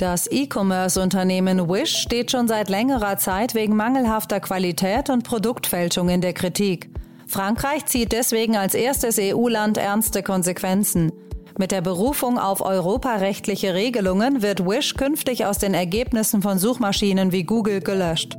Das 0.00 0.26
E-Commerce-Unternehmen 0.30 1.68
Wish 1.68 1.94
steht 1.94 2.30
schon 2.30 2.48
seit 2.48 2.70
längerer 2.70 3.18
Zeit 3.18 3.54
wegen 3.54 3.76
mangelhafter 3.76 4.40
Qualität 4.40 5.10
und 5.10 5.24
Produktfälschung 5.24 6.08
in 6.08 6.22
der 6.22 6.32
Kritik. 6.32 6.88
Frankreich 7.26 7.84
zieht 7.84 8.12
deswegen 8.12 8.56
als 8.56 8.72
erstes 8.72 9.18
EU-Land 9.20 9.76
ernste 9.76 10.22
Konsequenzen. 10.22 11.12
Mit 11.58 11.70
der 11.70 11.82
Berufung 11.82 12.38
auf 12.38 12.62
europarechtliche 12.62 13.74
Regelungen 13.74 14.40
wird 14.40 14.64
Wish 14.64 14.94
künftig 14.94 15.44
aus 15.44 15.58
den 15.58 15.74
Ergebnissen 15.74 16.40
von 16.40 16.58
Suchmaschinen 16.58 17.30
wie 17.30 17.44
Google 17.44 17.80
gelöscht. 17.80 18.38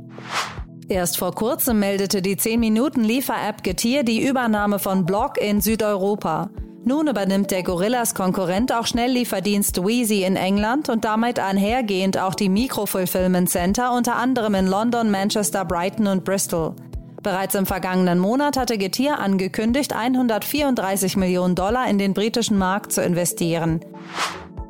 Erst 0.88 1.16
vor 1.16 1.32
kurzem 1.32 1.78
meldete 1.78 2.22
die 2.22 2.34
10-Minuten-Liefer-App 2.34 3.62
Getir 3.62 4.02
die 4.02 4.26
Übernahme 4.26 4.80
von 4.80 5.06
Block 5.06 5.38
in 5.38 5.60
Südeuropa. 5.60 6.50
Nun 6.84 7.06
übernimmt 7.06 7.52
der 7.52 7.62
Gorillas 7.62 8.12
Konkurrent 8.12 8.72
auch 8.72 8.86
Schnelllieferdienst 8.86 9.86
Wheezy 9.86 10.24
in 10.24 10.34
England 10.34 10.88
und 10.88 11.04
damit 11.04 11.38
einhergehend 11.38 12.18
auch 12.18 12.34
die 12.34 12.48
Micro-Fulfillment 12.48 13.48
Center 13.48 13.92
unter 13.92 14.16
anderem 14.16 14.56
in 14.56 14.66
London, 14.66 15.10
Manchester, 15.10 15.64
Brighton 15.64 16.08
und 16.08 16.24
Bristol. 16.24 16.74
Bereits 17.22 17.54
im 17.54 17.66
vergangenen 17.66 18.18
Monat 18.18 18.56
hatte 18.56 18.78
Getir 18.78 19.20
angekündigt, 19.20 19.94
134 19.94 21.16
Millionen 21.16 21.54
Dollar 21.54 21.88
in 21.88 21.98
den 21.98 22.14
britischen 22.14 22.58
Markt 22.58 22.90
zu 22.90 23.00
investieren. 23.00 23.80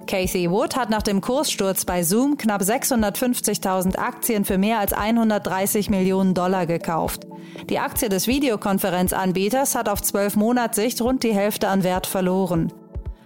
Casey 0.07 0.51
Wood 0.51 0.77
hat 0.77 0.91
nach 0.91 1.03
dem 1.03 1.21
Kurssturz 1.21 1.85
bei 1.85 2.03
Zoom 2.03 2.37
knapp 2.37 2.63
650.000 2.63 3.97
Aktien 3.97 4.45
für 4.45 4.59
mehr 4.59 4.79
als 4.79 4.93
130 4.93 5.91
Millionen 5.91 6.35
Dollar 6.35 6.67
gekauft. 6.67 7.27
Die 7.69 7.79
Aktie 7.79 8.09
des 8.09 8.27
Videokonferenzanbieters 8.27 9.75
hat 9.75 9.89
auf 9.89 10.03
zwölf 10.03 10.37
Monatssicht 10.37 11.01
rund 11.01 11.23
die 11.23 11.35
Hälfte 11.35 11.69
an 11.69 11.83
Wert 11.83 12.07
verloren. 12.07 12.73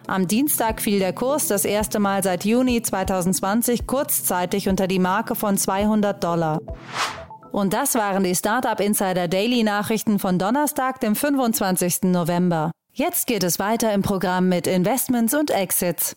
Am 0.07 0.29
Dienstag 0.29 0.81
fiel 0.81 1.01
der 1.01 1.13
Kurs 1.13 1.49
das 1.49 1.65
erste 1.65 1.99
Mal 1.99 2.23
seit 2.23 2.45
Juni 2.45 2.81
2020 2.81 3.87
kurzzeitig 3.87 4.69
unter 4.69 4.87
die 4.87 5.01
Marke 5.01 5.35
von 5.35 5.57
200 5.57 6.23
Dollar. 6.23 6.61
Und 7.51 7.73
das 7.73 7.95
waren 7.95 8.23
die 8.23 8.35
Startup 8.35 8.79
Insider 8.79 9.29
Daily 9.29 9.63
Nachrichten 9.63 10.19
von 10.19 10.39
Donnerstag, 10.39 11.01
dem 11.01 11.17
25. 11.17 12.03
November. 12.05 12.71
Jetzt 12.93 13.27
geht 13.27 13.43
es 13.43 13.59
weiter 13.59 13.93
im 13.93 14.03
Programm 14.03 14.49
mit 14.49 14.67
Investments 14.67 15.35
und 15.35 15.51
Exits. 15.51 16.17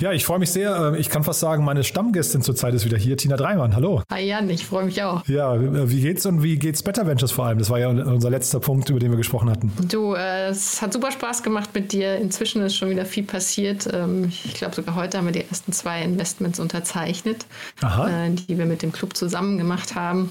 Ja, 0.00 0.12
ich 0.12 0.24
freue 0.24 0.38
mich 0.38 0.50
sehr. 0.50 0.94
Ich 0.94 1.10
kann 1.10 1.24
fast 1.24 1.40
sagen, 1.40 1.62
meine 1.62 1.84
Stammgästin 1.84 2.40
zurzeit 2.40 2.72
ist 2.72 2.86
wieder 2.86 2.96
hier, 2.96 3.18
Tina 3.18 3.36
Dreimann. 3.36 3.76
Hallo. 3.76 4.02
Hi 4.10 4.24
Jan, 4.24 4.48
ich 4.48 4.64
freue 4.64 4.86
mich 4.86 5.02
auch. 5.02 5.26
Ja, 5.28 5.58
wie 5.60 6.00
geht's 6.00 6.24
und 6.24 6.42
wie 6.42 6.58
geht's 6.58 6.82
Better 6.82 7.06
Ventures 7.06 7.32
vor 7.32 7.44
allem? 7.44 7.58
Das 7.58 7.68
war 7.68 7.78
ja 7.78 7.90
unser 7.90 8.30
letzter 8.30 8.60
Punkt, 8.60 8.88
über 8.88 8.98
den 8.98 9.10
wir 9.10 9.18
gesprochen 9.18 9.50
hatten. 9.50 9.70
Du, 9.90 10.14
äh, 10.14 10.48
es 10.48 10.80
hat 10.80 10.94
super 10.94 11.10
Spaß 11.10 11.42
gemacht 11.42 11.68
mit 11.74 11.92
dir. 11.92 12.16
Inzwischen 12.16 12.62
ist 12.62 12.76
schon 12.76 12.88
wieder 12.88 13.04
viel 13.04 13.24
passiert. 13.24 13.90
Ähm, 13.92 14.32
ich 14.46 14.54
glaube, 14.54 14.74
sogar 14.74 14.94
heute 14.94 15.18
haben 15.18 15.26
wir 15.26 15.32
die 15.32 15.44
ersten 15.44 15.70
zwei 15.74 16.00
Investments 16.02 16.58
unterzeichnet, 16.60 17.44
äh, 17.82 18.30
die 18.30 18.56
wir 18.56 18.64
mit 18.64 18.80
dem 18.80 18.92
Club 18.92 19.14
zusammen 19.14 19.58
gemacht 19.58 19.96
haben. 19.96 20.30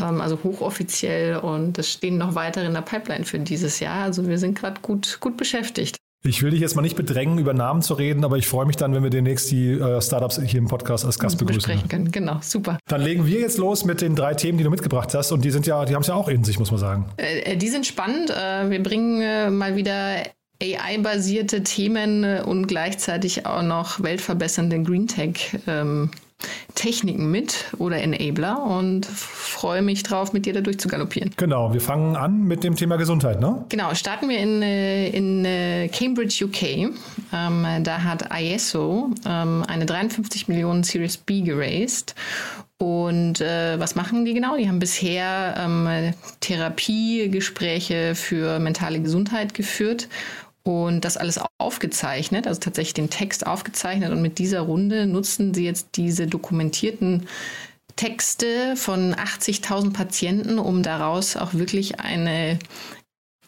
Ähm, 0.00 0.20
also 0.20 0.38
hochoffiziell 0.44 1.38
und 1.38 1.78
es 1.78 1.90
stehen 1.90 2.16
noch 2.16 2.36
weitere 2.36 2.66
in 2.66 2.74
der 2.74 2.82
Pipeline 2.82 3.24
für 3.24 3.40
dieses 3.40 3.80
Jahr. 3.80 4.04
Also 4.04 4.28
wir 4.28 4.38
sind 4.38 4.56
gerade 4.56 4.80
gut, 4.82 5.18
gut 5.18 5.36
beschäftigt. 5.36 5.96
Ich 6.26 6.42
will 6.42 6.52
dich 6.52 6.60
jetzt 6.60 6.74
mal 6.74 6.80
nicht 6.80 6.96
bedrängen, 6.96 7.38
über 7.38 7.52
Namen 7.52 7.82
zu 7.82 7.92
reden, 7.92 8.24
aber 8.24 8.38
ich 8.38 8.46
freue 8.46 8.64
mich 8.64 8.76
dann, 8.76 8.94
wenn 8.94 9.02
wir 9.02 9.10
demnächst 9.10 9.50
die 9.50 9.72
äh, 9.72 10.00
Startups 10.00 10.40
hier 10.40 10.58
im 10.58 10.68
Podcast 10.68 11.04
als 11.04 11.18
Gast 11.18 11.36
begrüßen. 11.36 11.58
Besprechen 11.58 11.88
können, 11.88 12.12
genau, 12.12 12.38
super. 12.40 12.78
Dann 12.88 13.02
legen 13.02 13.26
wir 13.26 13.40
jetzt 13.40 13.58
los 13.58 13.84
mit 13.84 14.00
den 14.00 14.16
drei 14.16 14.32
Themen, 14.32 14.56
die 14.56 14.64
du 14.64 14.70
mitgebracht 14.70 15.12
hast. 15.12 15.32
Und 15.32 15.44
die 15.44 15.50
sind 15.50 15.66
ja, 15.66 15.84
die 15.84 15.94
haben 15.94 16.00
es 16.00 16.08
ja 16.08 16.14
auch 16.14 16.28
in 16.28 16.42
sich, 16.42 16.58
muss 16.58 16.70
man 16.70 16.80
sagen. 16.80 17.04
Äh, 17.18 17.40
äh 17.40 17.56
die 17.58 17.68
sind 17.68 17.84
spannend. 17.84 18.30
Äh, 18.30 18.70
wir 18.70 18.82
bringen 18.82 19.20
äh, 19.20 19.50
mal 19.50 19.76
wieder 19.76 20.22
AI-basierte 20.62 21.62
Themen 21.62 22.24
äh, 22.24 22.42
und 22.42 22.68
gleichzeitig 22.68 23.44
auch 23.44 23.62
noch 23.62 24.02
weltverbessernde 24.02 24.82
Green 24.82 25.06
Tech 25.06 25.58
ähm, 25.66 26.10
Techniken 26.74 27.30
mit 27.30 27.66
oder 27.78 27.98
Enabler 27.98 28.62
und 28.62 29.06
freue 29.06 29.82
mich 29.82 30.02
drauf, 30.02 30.32
mit 30.32 30.46
dir 30.46 30.52
da 30.52 30.60
durchzugaloppieren. 30.60 31.32
Genau, 31.36 31.72
wir 31.72 31.80
fangen 31.80 32.16
an 32.16 32.44
mit 32.44 32.64
dem 32.64 32.76
Thema 32.76 32.96
Gesundheit, 32.96 33.40
ne? 33.40 33.64
Genau, 33.68 33.94
starten 33.94 34.28
wir 34.28 34.38
in, 34.38 34.62
äh, 34.62 35.08
in 35.08 35.44
äh, 35.44 35.88
Cambridge, 35.88 36.44
UK. 36.44 36.62
Ähm, 37.32 37.66
da 37.82 38.02
hat 38.02 38.28
ISO 38.38 39.10
ähm, 39.26 39.64
eine 39.66 39.86
53 39.86 40.48
Millionen 40.48 40.82
Series 40.82 41.16
B 41.16 41.42
geraced 41.42 42.14
und 42.78 43.40
äh, 43.40 43.78
was 43.78 43.94
machen 43.94 44.24
die 44.24 44.34
genau? 44.34 44.56
Die 44.56 44.68
haben 44.68 44.80
bisher 44.80 45.54
ähm, 45.58 46.12
Therapiegespräche 46.40 48.14
für 48.14 48.58
mentale 48.58 49.00
Gesundheit 49.00 49.54
geführt 49.54 50.08
und 50.64 51.04
das 51.04 51.16
alles 51.16 51.38
aufgezeichnet, 51.58 52.46
also 52.46 52.58
tatsächlich 52.58 52.94
den 52.94 53.10
Text 53.10 53.46
aufgezeichnet. 53.46 54.10
Und 54.10 54.22
mit 54.22 54.38
dieser 54.38 54.60
Runde 54.62 55.06
nutzen 55.06 55.54
sie 55.54 55.64
jetzt 55.64 55.88
diese 55.96 56.26
dokumentierten 56.26 57.26
Texte 57.96 58.74
von 58.74 59.14
80.000 59.14 59.92
Patienten, 59.92 60.58
um 60.58 60.82
daraus 60.82 61.36
auch 61.36 61.54
wirklich 61.54 62.00
eine 62.00 62.58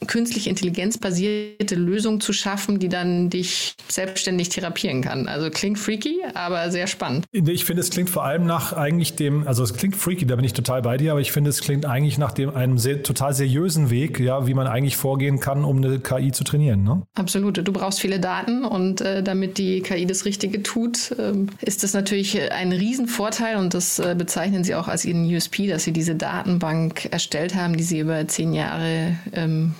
künstliche 0.06 0.50
Intelligenz 0.50 0.98
basierte 0.98 1.74
Lösung 1.74 2.20
zu 2.20 2.32
schaffen, 2.32 2.78
die 2.78 2.88
dann 2.88 3.30
dich 3.30 3.74
selbstständig 3.88 4.48
therapieren 4.48 5.02
kann. 5.02 5.28
Also 5.28 5.50
klingt 5.50 5.78
freaky, 5.78 6.18
aber 6.34 6.70
sehr 6.70 6.86
spannend. 6.86 7.24
Ich 7.32 7.64
finde, 7.64 7.80
es 7.80 7.90
klingt 7.90 8.10
vor 8.10 8.24
allem 8.24 8.46
nach 8.46 8.72
eigentlich 8.72 9.14
dem, 9.16 9.46
also 9.46 9.62
es 9.62 9.74
klingt 9.74 9.96
freaky, 9.96 10.26
da 10.26 10.36
bin 10.36 10.44
ich 10.44 10.52
total 10.52 10.82
bei 10.82 10.96
dir, 10.96 11.12
aber 11.12 11.20
ich 11.20 11.32
finde, 11.32 11.50
es 11.50 11.60
klingt 11.60 11.86
eigentlich 11.86 12.18
nach 12.18 12.32
dem 12.32 12.54
einem 12.54 12.78
sehr, 12.78 13.02
total 13.02 13.34
seriösen 13.34 13.90
Weg, 13.90 14.20
ja, 14.20 14.46
wie 14.46 14.54
man 14.54 14.66
eigentlich 14.66 14.96
vorgehen 14.96 15.40
kann, 15.40 15.64
um 15.64 15.78
eine 15.78 15.98
KI 15.98 16.32
zu 16.32 16.44
trainieren. 16.44 16.82
Ne? 16.82 17.02
Absolut. 17.14 17.56
Du 17.56 17.72
brauchst 17.72 18.00
viele 18.00 18.20
Daten 18.20 18.64
und 18.64 19.00
äh, 19.00 19.22
damit 19.22 19.58
die 19.58 19.80
KI 19.80 20.06
das 20.06 20.24
Richtige 20.24 20.62
tut, 20.62 21.12
äh, 21.12 21.32
ist 21.62 21.82
das 21.82 21.94
natürlich 21.94 22.40
ein 22.50 22.72
Riesenvorteil 22.72 23.56
und 23.56 23.74
das 23.74 23.98
äh, 23.98 24.14
bezeichnen 24.16 24.64
sie 24.64 24.74
auch 24.74 24.88
als 24.88 25.04
ihren 25.04 25.24
USP, 25.24 25.66
dass 25.68 25.84
sie 25.84 25.92
diese 25.92 26.14
Datenbank 26.14 27.08
erstellt 27.10 27.54
haben, 27.54 27.76
die 27.76 27.84
sie 27.84 28.00
über 28.00 28.26
zehn 28.28 28.52
Jahre 28.52 29.16
ähm, 29.32 29.74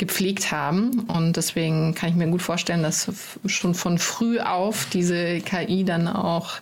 gepflegt 0.00 0.50
haben. 0.50 1.00
Und 1.08 1.36
deswegen 1.36 1.94
kann 1.94 2.08
ich 2.08 2.16
mir 2.16 2.26
gut 2.26 2.42
vorstellen, 2.42 2.82
dass 2.82 3.38
schon 3.44 3.74
von 3.74 3.98
früh 3.98 4.40
auf 4.40 4.86
diese 4.92 5.40
KI 5.40 5.84
dann 5.84 6.08
auch 6.08 6.54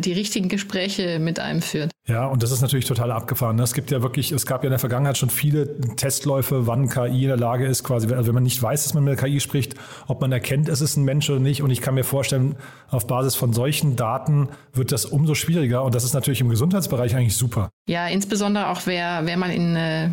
die 0.00 0.12
richtigen 0.12 0.48
Gespräche 0.48 1.18
mit 1.18 1.38
einem 1.38 1.62
führt. 1.62 1.90
Ja, 2.08 2.26
und 2.26 2.42
das 2.44 2.52
ist 2.52 2.60
natürlich 2.60 2.84
total 2.84 3.10
abgefahren. 3.10 3.56
Ne? 3.56 3.64
Es 3.64 3.74
gibt 3.74 3.90
ja 3.90 4.00
wirklich, 4.00 4.30
es 4.30 4.46
gab 4.46 4.62
ja 4.62 4.68
in 4.68 4.70
der 4.70 4.78
Vergangenheit 4.78 5.18
schon 5.18 5.28
viele 5.28 5.76
Testläufe, 5.96 6.68
wann 6.68 6.88
KI 6.88 7.22
in 7.22 7.28
der 7.28 7.36
Lage 7.36 7.66
ist, 7.66 7.82
quasi, 7.82 8.12
also 8.14 8.28
wenn 8.28 8.34
man 8.34 8.44
nicht 8.44 8.62
weiß, 8.62 8.84
dass 8.84 8.94
man 8.94 9.02
mit 9.02 9.18
der 9.18 9.24
KI 9.24 9.40
spricht, 9.40 9.74
ob 10.06 10.20
man 10.20 10.30
erkennt, 10.30 10.68
es 10.68 10.80
ist 10.80 10.96
ein 10.96 11.04
Mensch 11.04 11.28
oder 11.28 11.40
nicht. 11.40 11.62
Und 11.62 11.70
ich 11.70 11.80
kann 11.80 11.94
mir 11.94 12.04
vorstellen, 12.04 12.54
auf 12.90 13.08
Basis 13.08 13.34
von 13.34 13.52
solchen 13.52 13.96
Daten 13.96 14.48
wird 14.72 14.92
das 14.92 15.04
umso 15.04 15.34
schwieriger. 15.34 15.82
Und 15.82 15.96
das 15.96 16.04
ist 16.04 16.14
natürlich 16.14 16.40
im 16.40 16.48
Gesundheitsbereich 16.48 17.16
eigentlich 17.16 17.36
super. 17.36 17.70
Ja, 17.88 18.06
insbesondere 18.06 18.68
auch 18.68 18.82
wer, 18.84 19.22
wer 19.24 19.36
mal 19.36 19.50
in 19.50 19.74
äh, 19.74 20.10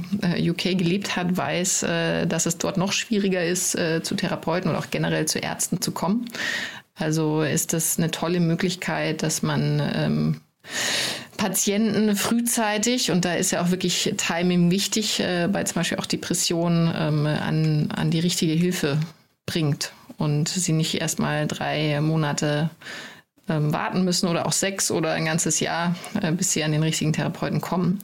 UK 0.50 0.78
gelebt 0.78 1.16
hat, 1.16 1.38
weiß, 1.38 1.84
äh, 1.84 2.26
dass 2.26 2.48
es 2.48 2.58
dort 2.58 2.78
noch 2.78 2.92
schwieriger 2.92 3.44
ist, 3.46 3.76
äh, 3.76 4.02
zu 4.02 4.16
Therapeuten 4.16 4.70
oder 4.72 4.80
auch 4.80 4.90
generell 4.90 5.28
zu 5.28 5.38
Ärzten 5.38 5.80
zu 5.80 5.92
kommen. 5.92 6.26
Also 7.04 7.44
ist 7.44 7.74
das 7.74 7.98
eine 7.98 8.12
tolle 8.12 8.40
Möglichkeit, 8.40 9.22
dass 9.24 9.44
man 9.44 9.82
ähm, 9.94 10.42
Patienten 11.38 12.16
frühzeitig, 12.16 13.12
und 13.12 13.26
da 13.26 13.34
ist 13.34 13.52
ja 13.52 13.62
auch 13.62 13.70
wirklich 13.70 14.14
Timing 14.18 14.72
wichtig, 14.72 15.20
äh, 15.20 15.50
bei 15.52 15.64
zum 15.64 15.76
Beispiel 15.76 15.98
auch 16.00 16.06
Depressionen 16.06 16.94
ähm, 16.96 17.26
an, 17.26 17.92
an 17.94 18.12
die 18.12 18.20
richtige 18.20 18.54
Hilfe 18.54 18.98
bringt 19.46 19.92
und 20.18 20.48
sie 20.48 20.72
nicht 20.72 21.02
erst 21.02 21.20
mal 21.20 21.48
drei 21.48 22.00
Monate 22.00 22.70
ähm, 23.50 23.74
warten 23.74 24.06
müssen 24.06 24.30
oder 24.30 24.46
auch 24.46 24.54
sechs 24.54 24.90
oder 24.90 25.12
ein 25.12 25.26
ganzes 25.26 25.60
Jahr, 25.60 25.96
äh, 26.22 26.32
bis 26.32 26.54
sie 26.54 26.64
an 26.64 26.72
den 26.72 26.84
richtigen 26.84 27.12
Therapeuten 27.12 27.60
kommen 27.60 28.00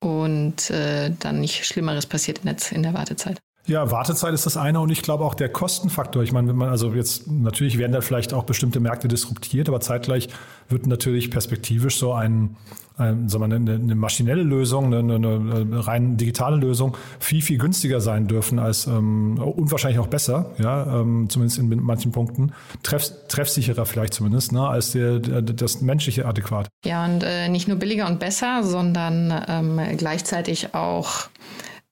und 0.00 0.68
äh, 0.70 1.10
dann 1.18 1.40
nicht 1.40 1.64
Schlimmeres 1.64 2.06
passiert 2.06 2.40
in 2.40 2.44
der, 2.44 2.56
in 2.72 2.82
der 2.82 2.94
Wartezeit. 2.94 3.38
Ja, 3.68 3.90
Wartezeit 3.90 4.32
ist 4.32 4.46
das 4.46 4.56
eine 4.56 4.80
und 4.80 4.88
ich 4.88 5.02
glaube 5.02 5.24
auch 5.24 5.34
der 5.34 5.50
Kostenfaktor. 5.50 6.22
Ich 6.22 6.32
meine, 6.32 6.48
wenn 6.48 6.56
man 6.56 6.70
also 6.70 6.94
jetzt 6.94 7.30
natürlich 7.30 7.76
werden 7.76 7.92
da 7.92 8.00
vielleicht 8.00 8.32
auch 8.32 8.44
bestimmte 8.44 8.80
Märkte 8.80 9.08
disruptiert, 9.08 9.68
aber 9.68 9.80
zeitgleich 9.80 10.30
wird 10.70 10.86
natürlich 10.86 11.30
perspektivisch 11.30 11.98
so 11.98 12.14
ein, 12.14 12.56
ein 12.96 13.28
sagen 13.28 13.50
wir, 13.50 13.56
eine, 13.56 13.74
eine 13.74 13.94
maschinelle 13.94 14.42
Lösung, 14.42 14.94
eine, 14.94 15.14
eine, 15.16 15.86
rein 15.86 16.16
digitale 16.16 16.56
Lösung 16.56 16.96
viel 17.20 17.42
viel 17.42 17.58
günstiger 17.58 18.00
sein 18.00 18.26
dürfen 18.26 18.58
als 18.58 18.86
ähm, 18.86 19.36
und 19.38 19.70
wahrscheinlich 19.70 20.00
auch 20.00 20.06
besser, 20.06 20.46
ja, 20.56 21.00
ähm, 21.00 21.28
zumindest 21.28 21.58
in 21.58 21.68
manchen 21.82 22.10
Punkten 22.10 22.52
treff, 22.82 23.12
treffsicherer 23.28 23.84
vielleicht 23.84 24.14
zumindest, 24.14 24.50
ne, 24.50 24.66
als 24.66 24.92
der, 24.92 25.18
das 25.18 25.82
menschliche 25.82 26.24
adäquat. 26.24 26.68
Ja 26.86 27.04
und 27.04 27.22
äh, 27.22 27.50
nicht 27.50 27.68
nur 27.68 27.76
billiger 27.76 28.06
und 28.06 28.18
besser, 28.18 28.62
sondern 28.62 29.44
ähm, 29.46 29.78
gleichzeitig 29.98 30.74
auch 30.74 31.28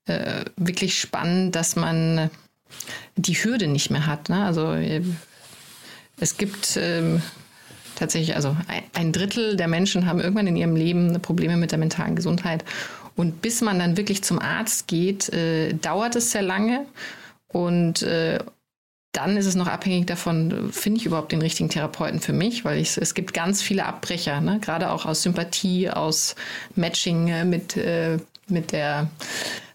äh, 0.06 0.44
wirklich 0.56 0.98
spannend, 0.98 1.54
dass 1.54 1.76
man 1.76 2.30
die 3.16 3.34
Hürde 3.34 3.66
nicht 3.66 3.90
mehr 3.90 4.06
hat. 4.06 4.28
Ne? 4.28 4.44
Also 4.44 4.76
es 6.18 6.36
gibt 6.36 6.76
ähm, 6.80 7.22
tatsächlich, 7.96 8.36
also 8.36 8.56
ein 8.94 9.12
Drittel 9.12 9.56
der 9.56 9.68
Menschen 9.68 10.06
haben 10.06 10.20
irgendwann 10.20 10.46
in 10.46 10.56
ihrem 10.56 10.76
Leben 10.76 11.20
Probleme 11.20 11.56
mit 11.56 11.72
der 11.72 11.78
mentalen 11.78 12.16
Gesundheit. 12.16 12.64
Und 13.16 13.40
bis 13.40 13.62
man 13.62 13.78
dann 13.78 13.96
wirklich 13.96 14.22
zum 14.22 14.38
Arzt 14.38 14.86
geht, 14.88 15.30
äh, 15.30 15.72
dauert 15.72 16.16
es 16.16 16.32
sehr 16.32 16.42
lange. 16.42 16.86
Und 17.48 18.02
äh, 18.02 18.38
dann 19.12 19.38
ist 19.38 19.46
es 19.46 19.54
noch 19.54 19.66
abhängig 19.66 20.06
davon, 20.06 20.70
finde 20.72 21.00
ich 21.00 21.06
überhaupt 21.06 21.32
den 21.32 21.40
richtigen 21.40 21.70
Therapeuten 21.70 22.20
für 22.20 22.34
mich, 22.34 22.66
weil 22.66 22.78
ich, 22.78 22.98
es 22.98 23.14
gibt 23.14 23.32
ganz 23.32 23.62
viele 23.62 23.86
Abbrecher, 23.86 24.42
ne? 24.42 24.60
gerade 24.60 24.90
auch 24.90 25.06
aus 25.06 25.22
Sympathie, 25.22 25.88
aus 25.88 26.34
Matching 26.74 27.28
äh, 27.28 27.44
mit, 27.46 27.78
äh, 27.78 28.18
mit 28.48 28.72
der 28.72 29.08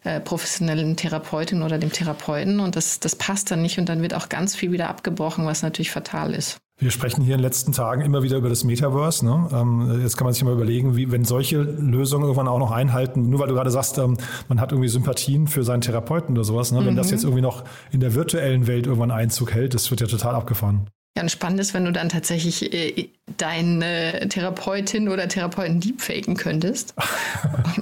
äh, 0.04 0.20
professionellen 0.20 0.96
Therapeutin 0.96 1.62
oder 1.62 1.78
dem 1.78 1.92
Therapeuten 1.92 2.60
und 2.60 2.76
das, 2.76 3.00
das 3.00 3.16
passt 3.16 3.52
dann 3.52 3.62
nicht 3.62 3.78
und 3.78 3.88
dann 3.88 4.02
wird 4.02 4.14
auch 4.14 4.30
ganz 4.30 4.56
viel 4.56 4.72
wieder 4.72 4.90
abgebrochen, 4.90 5.46
was 5.46 5.62
natürlich 5.62 5.92
fatal 5.92 6.34
ist. 6.34 6.58
Wir 6.80 6.90
sprechen 6.90 7.22
hier 7.22 7.36
in 7.36 7.38
den 7.38 7.44
letzten 7.44 7.74
Tagen 7.74 8.02
immer 8.02 8.24
wieder 8.24 8.38
über 8.38 8.50
das 8.50 8.64
Metaverse. 8.64 9.24
Ne? 9.24 9.50
Ähm, 9.54 10.02
jetzt 10.02 10.18
kann 10.18 10.26
man 10.26 10.34
sich 10.34 10.44
mal 10.44 10.54
überlegen, 10.54 10.96
wie, 10.96 11.12
wenn 11.12 11.24
solche 11.24 11.62
Lösungen 11.62 12.24
irgendwann 12.24 12.48
auch 12.48 12.58
noch 12.58 12.72
einhalten, 12.72 13.30
nur 13.30 13.40
weil 13.40 13.50
du 13.50 13.54
gerade 13.54 13.70
sagst, 13.70 14.00
ähm, 14.00 14.18
man 14.50 14.60
hat 14.60 14.72
irgendwie 14.72 14.90
Sympathien 14.90 15.46
für 15.46 15.64
seinen 15.64 15.82
Therapeuten 15.82 16.36
oder 16.36 16.44
sowas, 16.44 16.72
ne? 16.72 16.84
wenn 16.84 16.94
mhm. 16.94 16.98
das 16.98 17.12
jetzt 17.12 17.24
irgendwie 17.24 17.44
noch 17.44 17.64
in 17.92 18.00
der 18.00 18.16
virtuellen 18.16 18.66
Welt 18.66 18.88
irgendwann 18.88 19.12
Einzug 19.12 19.54
hält, 19.54 19.76
das 19.76 19.92
wird 19.92 20.02
ja 20.02 20.08
total 20.08 20.34
abgefahren. 20.34 20.90
Ja, 21.18 21.24
und 21.24 21.30
spannend 21.30 21.60
ist, 21.60 21.74
wenn 21.74 21.84
du 21.84 21.92
dann 21.92 22.08
tatsächlich 22.08 22.74
äh, 22.74 23.10
deine 23.38 24.28
Therapeutin 24.30 25.10
oder 25.10 25.28
Therapeuten 25.28 25.82
deepfaken 25.82 26.38
könntest. 26.38 26.94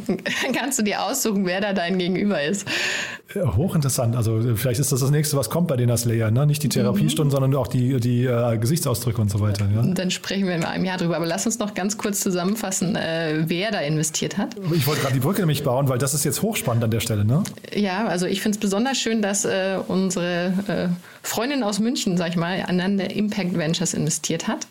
dann 0.08 0.54
kannst 0.54 0.80
du 0.80 0.84
dir 0.84 1.04
aussuchen, 1.04 1.46
wer 1.46 1.62
da 1.62 1.74
dein 1.74 2.00
Gegenüber 2.00 2.42
ist. 2.42 2.68
Hochinteressant. 3.36 4.16
Also 4.16 4.56
vielleicht 4.56 4.80
ist 4.80 4.92
das 4.92 5.02
das 5.02 5.12
nächste, 5.12 5.38
was 5.38 5.52
kommt 5.52 5.68
bei 5.68 5.78
den 5.78 5.96
Slayer. 5.96 6.32
Ne? 6.32 6.48
Nicht 6.48 6.64
die 6.64 6.70
Therapiestunden, 6.70 7.30
mhm. 7.30 7.32
sondern 7.32 7.56
auch 7.56 7.68
die, 7.68 8.00
die 8.00 8.26
äh, 8.26 8.58
Gesichtsausdrücke 8.58 9.22
und 9.22 9.30
so 9.30 9.40
weiter. 9.40 9.68
Ja? 9.74 9.84
Dann 9.84 10.10
sprechen 10.10 10.48
wir 10.48 10.56
in 10.56 10.64
einem 10.64 10.86
Jahr 10.86 10.98
drüber. 10.98 11.16
Aber 11.16 11.28
lass 11.28 11.46
uns 11.46 11.60
noch 11.60 11.76
ganz 11.76 12.00
kurz 12.00 12.22
zusammenfassen, 12.22 12.96
äh, 12.96 13.44
wer 13.46 13.72
da 13.72 13.80
investiert 13.82 14.40
hat. 14.40 14.56
Ich 14.74 14.88
wollte 14.88 15.02
gerade 15.02 15.14
die 15.14 15.20
Brücke 15.20 15.42
nämlich 15.42 15.64
bauen, 15.64 15.88
weil 15.90 16.00
das 16.00 16.16
ist 16.16 16.26
jetzt 16.26 16.42
hochspannend 16.42 16.84
an 16.84 16.90
der 16.90 17.00
Stelle. 17.00 17.26
Ne? 17.26 17.44
Ja, 17.76 18.08
also 18.08 18.26
ich 18.26 18.42
finde 18.42 18.56
es 18.56 18.60
besonders 18.60 18.98
schön, 18.98 19.22
dass 19.22 19.46
äh, 19.46 19.78
unsere 19.88 20.54
äh, 20.68 20.88
Freundin 21.22 21.62
aus 21.62 21.80
München, 21.80 22.18
sag 22.18 22.30
ich 22.30 22.36
mal, 22.36 22.64
an 22.66 22.98
der 22.98 23.16
Impact 23.20 23.58
Ventures 23.58 23.94
investiert 23.94 24.48
hat. 24.48 24.66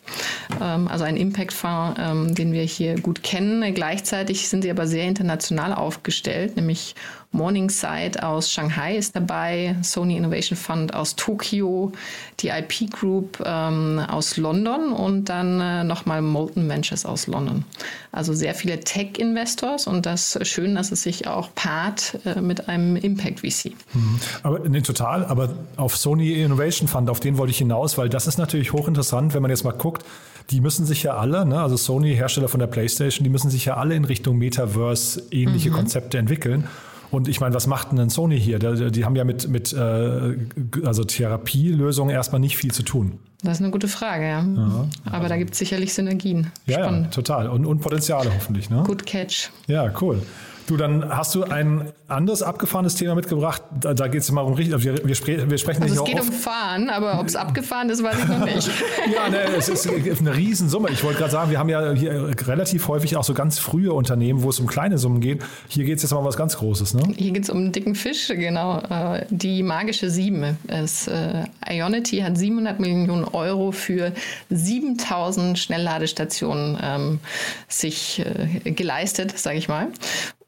Ähm, 0.60 0.88
also 0.88 1.04
ein 1.04 1.16
Impact-Fonds, 1.16 2.00
ähm, 2.00 2.34
den 2.34 2.52
wir 2.52 2.62
hier 2.62 3.00
gut 3.00 3.22
kennen. 3.22 3.74
Gleichzeitig 3.74 4.48
sind 4.48 4.62
sie 4.62 4.70
aber 4.70 4.86
sehr 4.86 5.04
international 5.04 5.74
aufgestellt, 5.74 6.56
nämlich 6.56 6.94
Morningside 7.30 8.22
aus 8.22 8.50
Shanghai 8.50 8.96
ist 8.96 9.14
dabei, 9.14 9.76
Sony 9.82 10.16
Innovation 10.16 10.56
Fund 10.56 10.94
aus 10.94 11.14
Tokio, 11.14 11.92
die 12.40 12.48
IP 12.48 12.90
Group 12.90 13.42
ähm, 13.44 14.00
aus 14.08 14.38
London 14.38 14.92
und 14.92 15.26
dann 15.26 15.60
äh, 15.60 15.84
nochmal 15.84 16.22
Molten 16.22 16.68
Ventures 16.68 17.04
aus 17.04 17.26
London. 17.26 17.64
Also 18.12 18.32
sehr 18.32 18.54
viele 18.54 18.80
Tech-Investors 18.80 19.86
und 19.86 20.06
das 20.06 20.38
schön, 20.42 20.74
dass 20.74 20.90
es 20.90 21.02
sich 21.02 21.26
auch 21.26 21.54
paart 21.54 22.18
äh, 22.24 22.40
mit 22.40 22.68
einem 22.68 22.96
Impact 22.96 23.40
VC. 23.40 23.72
Mhm. 23.92 24.20
Aber 24.42 24.60
nee, 24.60 24.80
total. 24.80 25.26
Aber 25.26 25.50
auf 25.76 25.98
Sony 25.98 26.32
Innovation 26.32 26.88
Fund, 26.88 27.10
auf 27.10 27.20
den 27.20 27.36
wollte 27.36 27.50
ich 27.50 27.58
hinaus, 27.58 27.98
weil 27.98 28.08
das 28.08 28.26
ist 28.26 28.38
natürlich 28.38 28.72
hochinteressant, 28.72 29.34
wenn 29.34 29.42
man 29.42 29.50
jetzt 29.50 29.64
mal 29.64 29.72
guckt, 29.72 30.02
die 30.50 30.62
müssen 30.62 30.86
sich 30.86 31.02
ja 31.02 31.16
alle, 31.16 31.44
ne, 31.44 31.60
also 31.60 31.76
Sony, 31.76 32.14
Hersteller 32.14 32.48
von 32.48 32.60
der 32.60 32.68
PlayStation, 32.68 33.22
die 33.22 33.30
müssen 33.30 33.50
sich 33.50 33.66
ja 33.66 33.76
alle 33.76 33.94
in 33.94 34.06
Richtung 34.06 34.38
Metaverse 34.38 35.24
ähnliche 35.30 35.68
mhm. 35.68 35.74
Konzepte 35.74 36.16
entwickeln. 36.16 36.66
Und 37.10 37.28
ich 37.28 37.40
meine, 37.40 37.54
was 37.54 37.66
macht 37.66 37.92
denn 37.92 38.10
Sony 38.10 38.38
hier? 38.38 38.58
Die, 38.58 39.04
haben 39.04 39.16
ja 39.16 39.24
mit, 39.24 39.48
mit 39.48 39.72
äh, 39.72 40.36
also 40.84 41.04
Therapielösungen 41.04 42.14
erstmal 42.14 42.40
nicht 42.40 42.56
viel 42.56 42.72
zu 42.72 42.82
tun. 42.82 43.18
Das 43.42 43.58
ist 43.58 43.62
eine 43.62 43.70
gute 43.70 43.88
Frage, 43.88 44.24
ja. 44.24 44.40
ja 44.40 44.88
Aber 45.04 45.16
also. 45.16 45.28
da 45.28 45.36
gibt 45.36 45.52
es 45.52 45.58
sicherlich 45.58 45.94
Synergien. 45.94 46.50
Ja, 46.66 46.80
ja, 46.80 47.02
total. 47.06 47.48
Und, 47.48 47.66
und 47.66 47.80
Potenziale 47.80 48.30
hoffentlich. 48.34 48.68
Ne? 48.68 48.82
Good 48.84 49.06
catch. 49.06 49.50
Ja, 49.68 49.92
cool. 50.00 50.22
Du, 50.68 50.76
dann 50.76 51.08
hast 51.08 51.34
du 51.34 51.44
ein 51.44 51.92
anderes 52.08 52.42
abgefahrenes 52.42 52.94
Thema 52.94 53.14
mitgebracht. 53.14 53.62
Da, 53.80 53.94
da 53.94 54.06
geht 54.06 54.20
es 54.20 54.28
immer 54.28 54.44
um 54.44 54.52
richtig. 54.52 54.84
Wir, 54.84 55.02
wir, 55.02 55.14
spre 55.14 55.48
wir 55.50 55.56
sprechen 55.56 55.82
also 55.82 55.94
es 55.94 56.04
geht 56.04 56.20
oft. 56.20 56.28
um 56.28 56.34
Fahren, 56.34 56.90
aber 56.90 57.18
ob 57.20 57.26
es 57.26 57.36
abgefahren 57.36 57.88
ist, 57.88 58.02
weiß 58.02 58.18
ich 58.18 58.28
noch 58.28 58.44
nicht. 58.44 58.68
ja, 59.14 59.30
ne, 59.30 59.44
es 59.56 59.70
ist 59.70 59.88
eine 59.88 60.36
Riesensumme. 60.36 60.90
Ich 60.90 61.02
wollte 61.02 61.20
gerade 61.20 61.32
sagen, 61.32 61.50
wir 61.50 61.58
haben 61.58 61.70
ja 61.70 61.92
hier 61.92 62.34
relativ 62.46 62.86
häufig 62.86 63.16
auch 63.16 63.24
so 63.24 63.32
ganz 63.32 63.58
frühe 63.58 63.94
Unternehmen, 63.94 64.42
wo 64.42 64.50
es 64.50 64.60
um 64.60 64.66
kleine 64.66 64.98
Summen 64.98 65.22
geht. 65.22 65.42
Hier 65.68 65.86
geht 65.86 65.96
es 65.96 66.02
jetzt 66.02 66.12
mal 66.12 66.18
um 66.18 66.26
was 66.26 66.36
ganz 66.36 66.58
Großes, 66.58 66.92
ne? 66.92 67.14
Hier 67.16 67.32
geht 67.32 67.44
es 67.44 67.50
um 67.50 67.56
einen 67.56 67.72
dicken 67.72 67.94
Fisch, 67.94 68.28
genau. 68.28 68.80
Äh, 68.80 69.24
die 69.30 69.62
magische 69.62 70.10
Sieben. 70.10 70.58
Es, 70.66 71.06
äh, 71.06 71.44
Ionity 71.66 72.18
hat 72.18 72.36
700 72.36 72.78
Millionen 72.78 73.24
Euro 73.24 73.72
für 73.72 74.12
7000 74.50 75.58
Schnellladestationen 75.58 76.78
ähm, 76.82 77.20
sich 77.68 78.22
äh, 78.64 78.70
geleistet, 78.72 79.38
sage 79.38 79.56
ich 79.56 79.68
mal. 79.68 79.88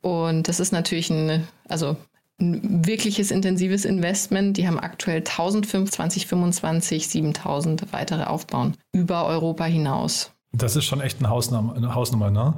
Und 0.02 0.48
das 0.48 0.60
ist 0.60 0.72
natürlich 0.72 1.10
ein, 1.10 1.46
also 1.68 1.96
ein 2.40 2.86
wirkliches 2.86 3.30
intensives 3.30 3.84
Investment. 3.84 4.56
Die 4.56 4.66
haben 4.66 4.78
aktuell 4.78 5.18
1025, 5.18 6.26
2025 6.26 7.08
7000 7.08 7.92
weitere 7.92 8.24
aufbauen 8.24 8.76
über 8.92 9.26
Europa 9.26 9.64
hinaus. 9.64 10.32
Das 10.52 10.74
ist 10.74 10.84
schon 10.84 11.00
echt 11.00 11.18
eine 11.18 11.28
Hausnummer, 11.28 11.76
eine 11.76 11.94
Hausnummer 11.94 12.30
ne? 12.30 12.54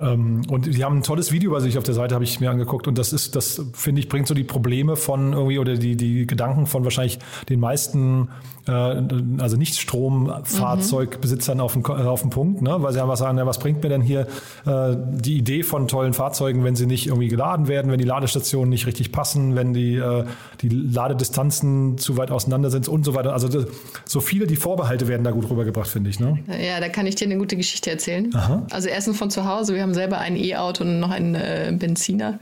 Ähm, 0.00 0.42
und 0.50 0.66
die 0.66 0.84
haben 0.84 0.98
ein 0.98 1.02
tolles 1.02 1.32
Video 1.32 1.50
bei 1.50 1.60
sich 1.60 1.78
auf 1.78 1.84
der 1.84 1.94
Seite, 1.94 2.14
habe 2.14 2.24
ich 2.24 2.40
mir 2.40 2.50
angeguckt. 2.50 2.86
Und 2.86 2.98
das 2.98 3.12
ist, 3.12 3.36
das 3.36 3.62
finde 3.72 4.00
ich, 4.00 4.08
bringt 4.08 4.26
so 4.26 4.34
die 4.34 4.44
Probleme 4.44 4.96
von 4.96 5.32
irgendwie 5.32 5.58
oder 5.58 5.76
die, 5.76 5.96
die 5.96 6.26
Gedanken 6.26 6.66
von 6.66 6.84
wahrscheinlich 6.84 7.18
den 7.48 7.60
meisten 7.60 8.28
äh, 8.68 9.02
also 9.38 9.56
nicht 9.56 9.76
Strommfahrzeugbesitzern 9.76 11.58
mhm. 11.58 11.62
auf, 11.62 11.72
den, 11.72 11.84
auf 11.86 12.20
den 12.20 12.30
Punkt, 12.30 12.62
ne? 12.62 12.76
weil 12.80 12.92
sie 12.92 13.00
einfach 13.00 13.16
sagen, 13.16 13.38
ja, 13.38 13.46
was 13.46 13.58
bringt 13.58 13.82
mir 13.82 13.88
denn 13.88 14.02
hier 14.02 14.26
äh, 14.66 14.94
die 15.10 15.38
Idee 15.38 15.62
von 15.62 15.88
tollen 15.88 16.12
Fahrzeugen, 16.12 16.64
wenn 16.64 16.76
sie 16.76 16.86
nicht 16.86 17.06
irgendwie 17.06 17.28
geladen 17.28 17.66
werden, 17.68 17.90
wenn 17.90 17.98
die 17.98 18.04
Ladestationen 18.04 18.68
nicht 18.68 18.86
richtig 18.86 19.10
passen, 19.10 19.56
wenn 19.56 19.72
die, 19.72 19.96
äh, 19.96 20.24
die 20.60 20.68
Ladedistanzen 20.68 21.98
zu 21.98 22.16
weit 22.16 22.30
auseinander 22.30 22.70
sind 22.70 22.88
und 22.88 23.04
so 23.04 23.14
weiter. 23.14 23.32
Also 23.32 23.48
das, 23.48 23.66
so 24.04 24.20
viele 24.20 24.46
die 24.46 24.56
Vorbehalte 24.56 25.08
werden 25.08 25.24
da 25.24 25.30
gut 25.30 25.48
rübergebracht, 25.50 25.88
finde 25.88 26.10
ich. 26.10 26.20
Ne? 26.20 26.38
Ja, 26.48 26.80
da 26.80 26.88
kann 26.88 27.06
ich 27.06 27.14
dir 27.14 27.24
eine 27.24 27.38
gute 27.38 27.56
Geschichte 27.56 27.90
erzählen. 27.90 28.30
Aha. 28.34 28.66
Also 28.70 28.88
erstens 28.88 29.16
von 29.16 29.30
zu 29.30 29.46
Hause, 29.46 29.76
wir 29.78 29.84
haben 29.84 29.94
selber 29.94 30.18
ein 30.18 30.36
E-Auto 30.36 30.82
und 30.82 31.00
noch 31.00 31.10
einen 31.10 31.34
äh, 31.34 31.72
Benziner 31.72 32.38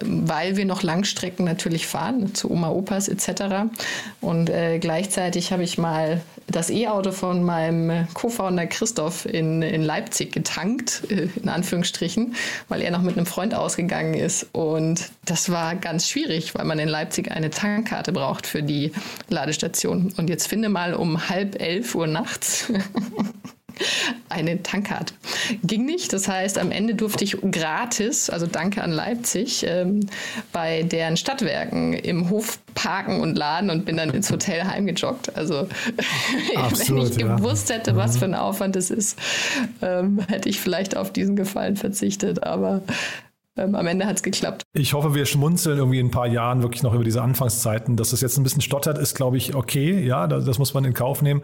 weil 0.00 0.56
wir 0.56 0.64
noch 0.64 0.82
Langstrecken 0.82 1.44
natürlich 1.44 1.86
fahren, 1.86 2.34
zu 2.34 2.50
Oma, 2.50 2.70
Opas 2.70 3.08
etc. 3.08 3.68
Und 4.20 4.50
äh, 4.50 4.78
gleichzeitig 4.78 5.52
habe 5.52 5.62
ich 5.62 5.78
mal 5.78 6.20
das 6.48 6.70
E-Auto 6.70 7.12
von 7.12 7.42
meinem 7.44 8.08
Co-Founder 8.14 8.66
Christoph 8.66 9.26
in, 9.26 9.62
in 9.62 9.82
Leipzig 9.82 10.32
getankt, 10.32 11.02
äh, 11.10 11.28
in 11.40 11.48
Anführungsstrichen, 11.48 12.34
weil 12.68 12.82
er 12.82 12.90
noch 12.90 13.02
mit 13.02 13.16
einem 13.16 13.26
Freund 13.26 13.54
ausgegangen 13.54 14.14
ist. 14.14 14.48
Und 14.52 15.10
das 15.24 15.50
war 15.50 15.76
ganz 15.76 16.08
schwierig, 16.08 16.54
weil 16.56 16.64
man 16.64 16.78
in 16.78 16.88
Leipzig 16.88 17.30
eine 17.30 17.50
Tankkarte 17.50 18.12
braucht 18.12 18.46
für 18.46 18.62
die 18.62 18.92
Ladestation. 19.28 20.12
Und 20.16 20.28
jetzt 20.28 20.48
finde 20.48 20.68
mal 20.68 20.94
um 20.94 21.28
halb 21.28 21.60
elf 21.60 21.94
Uhr 21.94 22.08
nachts 22.08 22.72
eine 24.28 24.62
Tankkarte. 24.62 25.14
Ging 25.62 25.84
nicht. 25.84 26.12
Das 26.12 26.28
heißt, 26.28 26.58
am 26.58 26.70
Ende 26.70 26.94
durfte 26.94 27.24
ich 27.24 27.36
gratis, 27.50 28.30
also 28.30 28.46
danke 28.46 28.82
an 28.82 28.90
Leipzig, 28.90 29.64
ähm, 29.68 30.00
bei 30.52 30.82
deren 30.82 31.16
Stadtwerken 31.16 31.92
im 31.92 32.30
Hof 32.30 32.58
parken 32.74 33.20
und 33.20 33.36
laden 33.36 33.70
und 33.70 33.84
bin 33.84 33.96
dann 33.96 34.10
ins 34.10 34.30
Hotel 34.30 34.64
heimgejoggt. 34.64 35.36
Also 35.36 35.68
Absolut, 36.54 37.04
wenn 37.04 37.12
ich 37.12 37.18
ja. 37.18 37.36
gewusst 37.36 37.72
hätte, 37.72 37.96
was 37.96 38.14
mhm. 38.14 38.18
für 38.18 38.24
ein 38.26 38.34
Aufwand 38.34 38.76
es 38.76 38.90
ist, 38.90 39.18
ähm, 39.82 40.20
hätte 40.28 40.48
ich 40.48 40.60
vielleicht 40.60 40.96
auf 40.96 41.12
diesen 41.12 41.36
Gefallen 41.36 41.76
verzichtet. 41.76 42.42
Aber 42.42 42.82
ähm, 43.56 43.74
am 43.74 43.86
Ende 43.86 44.06
hat 44.06 44.16
es 44.16 44.22
geklappt. 44.22 44.62
Ich 44.74 44.92
hoffe, 44.92 45.14
wir 45.14 45.26
schmunzeln 45.26 45.78
irgendwie 45.78 45.98
in 45.98 46.06
ein 46.06 46.10
paar 46.10 46.26
Jahren 46.26 46.62
wirklich 46.62 46.82
noch 46.82 46.94
über 46.94 47.04
diese 47.04 47.22
Anfangszeiten. 47.22 47.96
Dass 47.96 48.12
es 48.12 48.20
jetzt 48.20 48.36
ein 48.36 48.42
bisschen 48.42 48.60
stottert, 48.60 48.98
ist, 48.98 49.14
glaube 49.14 49.36
ich, 49.36 49.54
okay. 49.54 50.04
Ja, 50.04 50.26
das, 50.26 50.44
das 50.44 50.58
muss 50.58 50.74
man 50.74 50.84
in 50.84 50.94
Kauf 50.94 51.22
nehmen. 51.22 51.42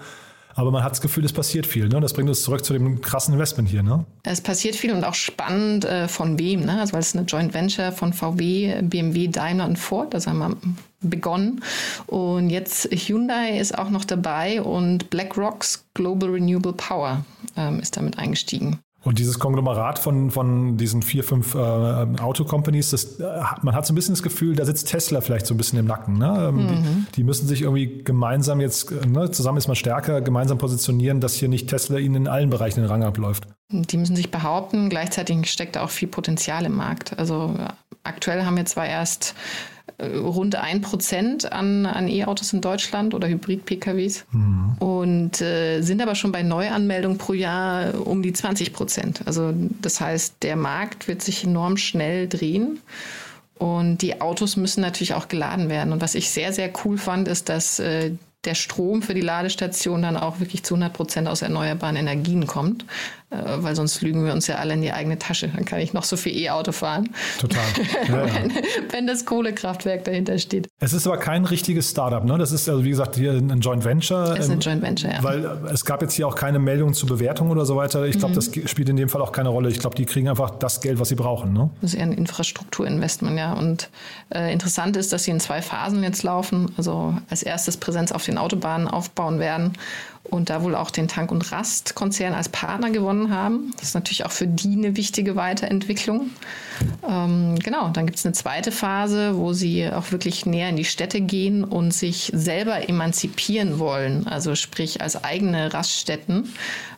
Aber 0.55 0.71
man 0.71 0.83
hat 0.83 0.93
das 0.93 1.01
Gefühl, 1.01 1.25
es 1.25 1.33
passiert 1.33 1.67
viel. 1.67 1.89
Ne? 1.89 2.01
Das 2.01 2.13
bringt 2.13 2.29
uns 2.29 2.43
zurück 2.43 2.65
zu 2.65 2.73
dem 2.73 3.01
krassen 3.01 3.35
Investment 3.35 3.69
hier. 3.69 3.83
Ne? 3.83 4.05
Es 4.23 4.41
passiert 4.41 4.77
viel 4.77 4.93
und 4.93 5.05
auch 5.05 5.15
spannend 5.15 5.85
äh, 5.85 6.09
von 6.09 6.39
wem. 6.39 6.65
Ne? 6.65 6.81
Also 6.81 6.93
weil 6.93 7.01
es 7.01 7.15
eine 7.15 7.25
Joint 7.25 7.55
Venture 7.55 7.93
von 7.93 8.13
VW, 8.13 8.83
BMW, 8.83 9.29
Daimler 9.29 9.67
und 9.67 9.79
Ford. 9.79 10.15
Das 10.15 10.27
haben 10.27 10.39
wir 10.39 10.57
begonnen. 11.01 11.63
Und 12.07 12.51
jetzt 12.51 12.89
Hyundai 12.91 13.59
ist 13.59 13.77
auch 13.79 13.91
noch 13.91 14.05
dabei 14.05 14.63
und 14.63 15.11
BlackRock's 15.11 15.85
Global 15.95 16.31
Renewable 16.31 16.73
Power 16.73 17.25
ähm, 17.57 17.81
ist 17.81 17.97
damit 17.97 18.19
eingestiegen. 18.19 18.79
Und 19.05 19.19
dieses 19.19 19.41
Konglomerat 19.41 19.99
von, 19.99 20.31
von 20.31 20.77
diesen 20.77 21.03
vier, 21.03 21.25
fünf 21.25 21.55
äh, 21.55 21.59
Auto-Companies, 21.59 22.91
das, 22.91 23.19
äh, 23.19 23.43
man 23.63 23.75
hat 23.75 23.85
so 23.85 23.93
ein 23.93 23.97
bisschen 23.97 24.15
das 24.15 24.23
Gefühl, 24.23 24.55
da 24.55 24.65
sitzt 24.65 24.89
Tesla 24.89 25.21
vielleicht 25.21 25.47
so 25.47 25.55
ein 25.55 25.57
bisschen 25.57 25.79
im 25.81 25.87
Nacken. 25.87 26.19
Ne? 26.19 26.47
Ähm, 26.49 26.57
mhm. 26.57 27.07
Die, 27.09 27.17
die, 27.17 27.25
müssen 27.25 27.49
sich 27.49 27.63
irgendwie 27.63 28.05
gemeinsam 28.05 28.61
jetzt, 28.61 28.93
ne, 29.07 29.31
zusammen 29.33 29.59
ist 29.59 29.67
man 29.67 29.75
stärker, 29.75 30.21
gemeinsam 30.21 30.59
positionieren, 30.59 31.21
dass 31.21 31.35
hier 31.35 31.49
nicht 31.49 31.69
Tesla 31.69 31.99
ihnen 31.99 32.15
in 32.15 32.29
allen 32.29 32.51
Bereichen 32.51 32.81
den 32.81 32.89
Rang 32.89 33.03
abläuft. 33.03 33.49
Die 33.73 33.97
müssen 33.97 34.15
sich 34.15 34.31
behaupten, 34.31 34.89
gleichzeitig 34.89 35.51
steckt 35.51 35.75
da 35.75 35.83
auch 35.83 35.91
viel 35.91 36.09
Potenzial 36.09 36.65
im 36.65 36.77
Markt. 36.77 37.19
Also 37.19 37.57
aktuell 38.05 38.45
haben 38.45 38.57
wir 38.57 38.67
zwar 38.67 38.87
erst 38.87 39.35
äh, 39.82 39.82
rund 40.07 40.57
ein 40.57 40.81
Prozent 40.81 41.53
an, 41.53 41.87
an 41.87 42.09
E-Autos 42.09 42.53
in 42.53 42.61
Deutschland 42.61 43.15
oder 43.15 43.29
Hybrid-PKWs 43.29 44.25
mhm. 44.33 44.77
und 44.79 45.41
äh, 45.41 45.81
sind 45.83 46.03
aber 46.03 46.15
schon 46.15 46.33
bei 46.33 46.43
Neuanmeldungen 46.43 47.19
pro 47.19 47.33
Jahr 47.33 48.07
um 48.07 48.23
die 48.23 48.33
20 48.33 48.73
Prozent. 48.73 49.23
Also 49.27 49.53
das 49.81 50.01
heißt, 50.01 50.37
der 50.43 50.57
Markt 50.57 51.09
wird 51.09 51.23
sich 51.23 51.45
enorm 51.45 51.77
schnell 51.77 52.29
drehen. 52.29 52.81
Und 53.59 53.99
die 53.99 54.21
Autos 54.21 54.57
müssen 54.57 54.81
natürlich 54.81 55.15
auch 55.15 55.29
geladen 55.29 55.69
werden. 55.69 55.93
Und 55.93 56.01
was 56.01 56.17
ich 56.17 56.31
sehr, 56.31 56.53
sehr 56.53 56.73
cool 56.85 56.99
fand, 56.99 57.29
ist, 57.29 57.49
dass 57.49 57.79
äh, 57.79 58.11
der 58.45 58.55
Strom 58.55 59.03
für 59.03 59.15
die 59.15 59.21
Ladestation 59.21 60.03
dann 60.03 60.17
auch 60.17 60.41
wirklich 60.41 60.65
zu 60.65 60.75
100 60.75 60.93
Prozent 60.93 61.29
aus 61.29 61.43
erneuerbaren 61.43 61.97
Energien 61.97 62.47
kommt. 62.47 62.85
Äh, 63.33 63.63
weil 63.63 63.75
sonst 63.75 64.03
lügen 64.03 64.25
wir 64.25 64.33
uns 64.33 64.47
ja 64.47 64.57
alle 64.57 64.75
in 64.75 64.83
die 64.83 64.93
eigene 64.93 65.19
Tasche. 65.19 65.49
Dann 65.49 65.65
kann 65.65 65.81
ich 65.81 65.93
noch 65.93 66.05
so 66.05 66.17
viel 66.17 66.37
E-Auto 66.37 66.73
fahren. 66.73 67.11
Total. 67.41 67.63
Ja, 68.09 68.25
wenn, 68.25 68.51
ja. 68.51 68.57
wenn, 68.91 69.07
das 69.07 69.25
Kohlekraftwerk 69.25 70.05
dahinter 70.05 70.39
steht. 70.39 70.69
Es 70.81 70.93
ist 70.93 71.07
aber 71.07 71.19
kein 71.19 71.45
richtiges 71.45 71.91
Startup, 71.91 72.25
ne? 72.25 72.37
Das 72.37 72.51
ist 72.51 72.69
also 72.69 72.85
wie 72.85 72.91
gesagt 72.91 73.17
hier 73.17 73.33
ein 73.33 73.61
Joint 73.61 73.85
Venture. 73.85 74.35
Es 74.37 74.47
ist 74.47 74.51
ein 74.51 74.61
Joint 74.61 74.83
Venture, 74.83 75.13
ja. 75.13 75.23
Weil 75.23 75.45
es 75.73 75.85
gab 75.85 76.03
jetzt 76.03 76.15
hier 76.15 76.27
auch 76.27 76.35
keine 76.35 76.59
Meldungen 76.59 76.95
zur 76.95 77.09
Bewertung 77.09 77.51
oder 77.51 77.65
so 77.65 77.77
weiter. 77.77 78.05
Ich 78.07 78.19
glaube, 78.19 78.33
mhm. 78.33 78.37
das 78.37 78.47
spielt 78.71 78.89
in 78.89 78.97
dem 78.97 79.09
Fall 79.09 79.21
auch 79.21 79.33
keine 79.33 79.51
Rolle. 79.51 79.69
Ich 79.69 79.79
glaube, 79.79 79.95
die 79.95 80.05
kriegen 80.05 80.29
einfach 80.29 80.51
das 80.51 80.81
Geld, 80.81 80.99
was 80.99 81.11
sie 81.11 81.15
brauchen. 81.15 81.53
Ne? 81.53 81.71
Das 81.81 81.93
ist 81.93 81.99
eher 81.99 82.07
ein 82.07 82.13
Infrastrukturinvestment, 82.13 83.39
ja. 83.39 83.53
Und 83.53 83.89
äh, 84.35 84.53
interessant 84.53 84.97
ist, 84.97 85.13
dass 85.13 85.25
sie 85.25 85.31
in 85.31 85.41
zwei 85.41 85.63
Phasen 85.63 86.03
jetzt 86.03 86.23
laufen. 86.23 86.73
Also 86.77 87.15
als 87.31 87.43
erstes 87.43 87.77
Präsenz 87.77 88.11
auf 88.11 88.25
den 88.25 88.39
Autobahnen 88.39 88.89
aufbauen 88.89 89.39
werden 89.39 89.73
und 90.25 90.51
da 90.51 90.63
wohl 90.63 90.75
auch 90.75 90.91
den 90.91 91.09
Tank- 91.09 91.33
und 91.33 91.51
Rast-Konzern 91.51 92.33
als 92.33 92.49
Partner 92.49 92.91
gewonnen 92.91 93.35
haben. 93.35 93.73
Das 93.77 93.89
ist 93.89 93.95
natürlich 93.95 94.25
auch 94.25 94.31
für 94.31 94.47
die 94.47 94.73
eine 94.73 94.97
wichtige 94.97 95.35
Weiterentwicklung. 95.35 96.31
Ähm, 97.09 97.59
genau, 97.59 97.89
dann 97.91 98.07
gibt 98.07 98.19
es 98.19 98.25
eine 98.25 98.33
zweite 98.33 98.71
Phase, 98.71 99.37
wo 99.37 99.53
sie 99.53 99.89
auch 99.91 100.13
wirklich 100.13 100.47
näher 100.47 100.69
in 100.69 100.77
die 100.77 100.85
Städte 100.85 101.21
gehen 101.21 101.65
und 101.65 101.93
sich 101.93 102.31
selber 102.35 102.89
emanzipieren 102.89 103.79
wollen, 103.79 104.27
also 104.27 104.55
sprich 104.55 105.01
als 105.01 105.23
eigene 105.23 105.75
Raststätten, 105.75 106.53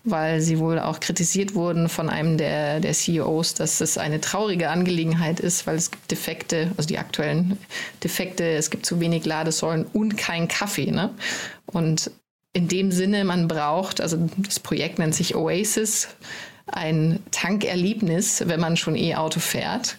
weil 0.05 0.43
sie 0.43 0.59
wohl 0.59 0.79
auch 0.79 1.01
kritisiert 1.01 1.55
wurden 1.55 1.89
von 1.89 2.11
einem 2.11 2.37
der, 2.37 2.81
der 2.81 2.93
CEOs, 2.93 3.55
dass 3.55 3.81
es 3.81 3.97
eine 3.97 4.21
traurige 4.21 4.69
Angelegenheit 4.69 5.41
ist, 5.41 5.67
weil 5.67 5.77
es 5.77 5.91
gibt 5.91 6.11
Defekte, 6.11 6.73
also 6.77 6.87
die 6.87 6.99
aktuellen 6.99 7.59
Defekte, 8.03 8.45
es 8.45 8.71
gibt 8.71 8.85
zu 8.85 9.01
wenig 9.01 9.25
Ladesäulen 9.25 9.87
und 9.93 10.19
kein 10.19 10.47
Kaffee. 10.47 10.91
Ne? 10.91 11.11
Und 11.67 12.11
in 12.55 12.69
dem 12.69 12.91
Sinne, 12.91 13.25
man 13.25 13.49
braucht, 13.49 14.01
also 14.01 14.29
das 14.39 14.61
Projekt 14.61 14.99
nennt 14.99 15.15
sich 15.15 15.35
Oasis, 15.35 16.09
ein 16.67 17.19
Tankerlebnis, 17.31 18.45
wenn 18.47 18.61
man 18.61 18.79
schon 18.79 18.97
E-Auto 18.97 19.41
fährt. 19.41 19.99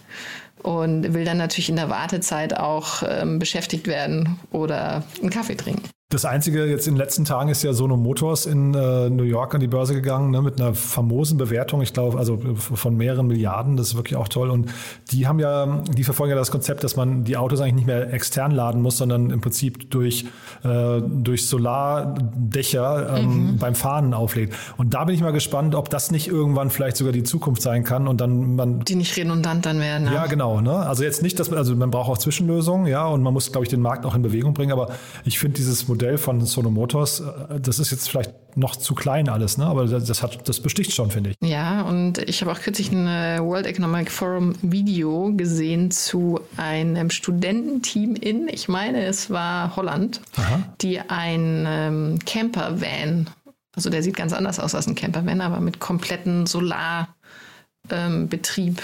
und 0.64 1.14
will 1.14 1.26
dann 1.26 1.38
natürlich 1.38 1.70
in 1.70 1.76
der 1.76 1.92
Wartezeit 1.92 2.58
auch 2.58 3.04
ähm, 3.08 3.38
beschäftigt 3.38 3.86
werden 3.86 4.40
oder 4.52 5.04
einen 5.22 5.30
Kaffee 5.30 5.56
trinken. 5.56 5.88
Das 6.10 6.24
Einzige 6.24 6.66
jetzt 6.66 6.86
in 6.88 6.94
den 6.94 7.00
letzten 7.00 7.26
Tagen 7.26 7.50
ist 7.50 7.64
ja 7.64 7.74
Sono 7.74 7.98
Motors 7.98 8.46
in 8.46 8.76
äh, 8.76 9.10
New 9.10 9.24
York 9.24 9.56
an 9.56 9.60
die 9.60 9.68
Börse 9.68 9.96
gegangen, 9.96 10.30
ne, 10.30 10.44
mit 10.44 10.62
einer 10.62 10.76
famosen 10.76 11.40
Bewertung, 11.40 11.82
ich 11.82 11.94
glaube, 11.94 12.20
also 12.20 12.38
von 12.56 12.96
mehreren 12.96 13.26
Milliarden, 13.26 13.76
das 13.76 13.88
ist 13.88 13.96
wirklich 13.96 14.16
auch 14.16 14.28
toll. 14.28 14.52
Und 14.52 14.70
die 15.10 15.26
haben 15.26 15.40
ja, 15.40 15.82
die 15.98 16.04
verfolgen 16.04 16.30
ja 16.30 16.36
das 16.36 16.52
Konzept, 16.52 16.84
dass 16.84 16.96
man 16.96 17.24
die 17.24 17.38
Autos 17.38 17.60
eigentlich 17.60 17.74
nicht 17.74 17.88
mehr 17.88 18.14
extern 18.14 18.52
laden 18.52 18.84
muss, 18.84 18.98
sondern 18.98 19.32
im 19.32 19.42
Prinzip 19.42 19.90
durch, 19.90 20.26
äh, 20.64 21.02
durch 21.02 21.48
Solardächer 21.48 23.18
ähm, 23.18 23.54
mhm. 23.54 23.58
beim 23.58 23.74
Fahren 23.74 24.14
auflädt. 24.14 24.54
Und 24.78 24.94
da 24.94 25.06
bin 25.06 25.16
ich 25.16 25.22
mal 25.22 25.34
gespannt, 25.34 25.74
ob 25.74 25.90
das 25.90 26.12
nicht 26.12 26.28
irgendwann 26.28 26.70
vielleicht 26.70 26.98
sogar 26.98 27.14
die 27.14 27.24
Zukunft 27.24 27.64
sein 27.64 27.84
kann 27.84 28.08
und 28.08 28.22
dann 28.22 28.56
man. 28.56 28.82
Die 28.82 28.94
nicht 28.94 29.18
redundant 29.18 29.66
dann 29.66 29.80
werden. 29.80 30.06
Ja, 30.14 30.28
genau. 30.28 30.62
Ne? 30.62 30.72
Also 30.72 31.04
jetzt 31.04 31.24
nicht, 31.24 31.40
dass 31.40 31.50
man, 31.50 31.58
also 31.58 31.76
man 31.76 31.90
braucht 31.90 32.12
auch 32.12 32.18
Zwischenlösungen, 32.20 32.86
ja, 32.86 33.08
und 33.08 33.24
man 33.24 33.34
muss, 33.34 33.52
glaube 33.52 33.66
ich, 33.66 33.70
den 33.70 33.82
Markt 33.82 34.06
auch 34.06 34.14
in 34.14 34.22
Bewegung 34.22 34.54
bringen, 34.54 34.72
aber 34.72 34.90
ich 35.24 35.40
finde 35.40 35.56
dieses 35.56 35.88
Modell 35.88 35.95
Modell 35.96 36.18
von 36.18 36.46
Sono 36.46 36.70
Motors, 36.70 37.22
äh, 37.22 37.60
das 37.60 37.80
ist 37.80 37.92
jetzt 37.92 38.10
vielleicht 38.10 38.34
noch 38.58 38.76
zu 38.76 38.96
klein 38.96 39.30
alles, 39.30 39.58
ne? 39.58 39.66
aber 39.66 39.86
das, 39.86 40.22
hat, 40.22 40.48
das 40.48 40.60
besticht 40.60 40.94
schon, 40.94 41.10
finde 41.10 41.32
ich. 41.32 41.38
Ja, 41.42 41.84
und 41.84 42.18
ich 42.18 42.42
habe 42.42 42.52
auch 42.52 42.60
kürzlich 42.60 42.92
ein 42.92 43.08
äh, 43.08 43.40
World 43.42 43.66
Economic 43.66 44.12
Forum 44.12 44.56
Video 44.62 45.32
gesehen 45.36 45.92
zu 45.92 46.42
einem 46.58 47.10
Studententeam 47.10 48.16
in, 48.16 48.50
ich 48.50 48.68
meine, 48.68 49.06
es 49.06 49.30
war 49.30 49.76
Holland, 49.76 50.22
Aha. 50.36 50.64
die 50.82 51.00
ein 51.00 51.66
ähm, 51.68 52.20
Camper-Van, 52.26 53.30
also 53.74 53.90
der 53.90 54.04
sieht 54.04 54.18
ganz 54.18 54.34
anders 54.34 54.60
aus 54.60 54.76
als 54.76 54.88
ein 54.88 54.96
Camper-Van, 54.96 55.42
aber 55.42 55.62
mit 55.62 55.80
kompletten 55.80 56.46
Solarbetrieb 56.46 58.82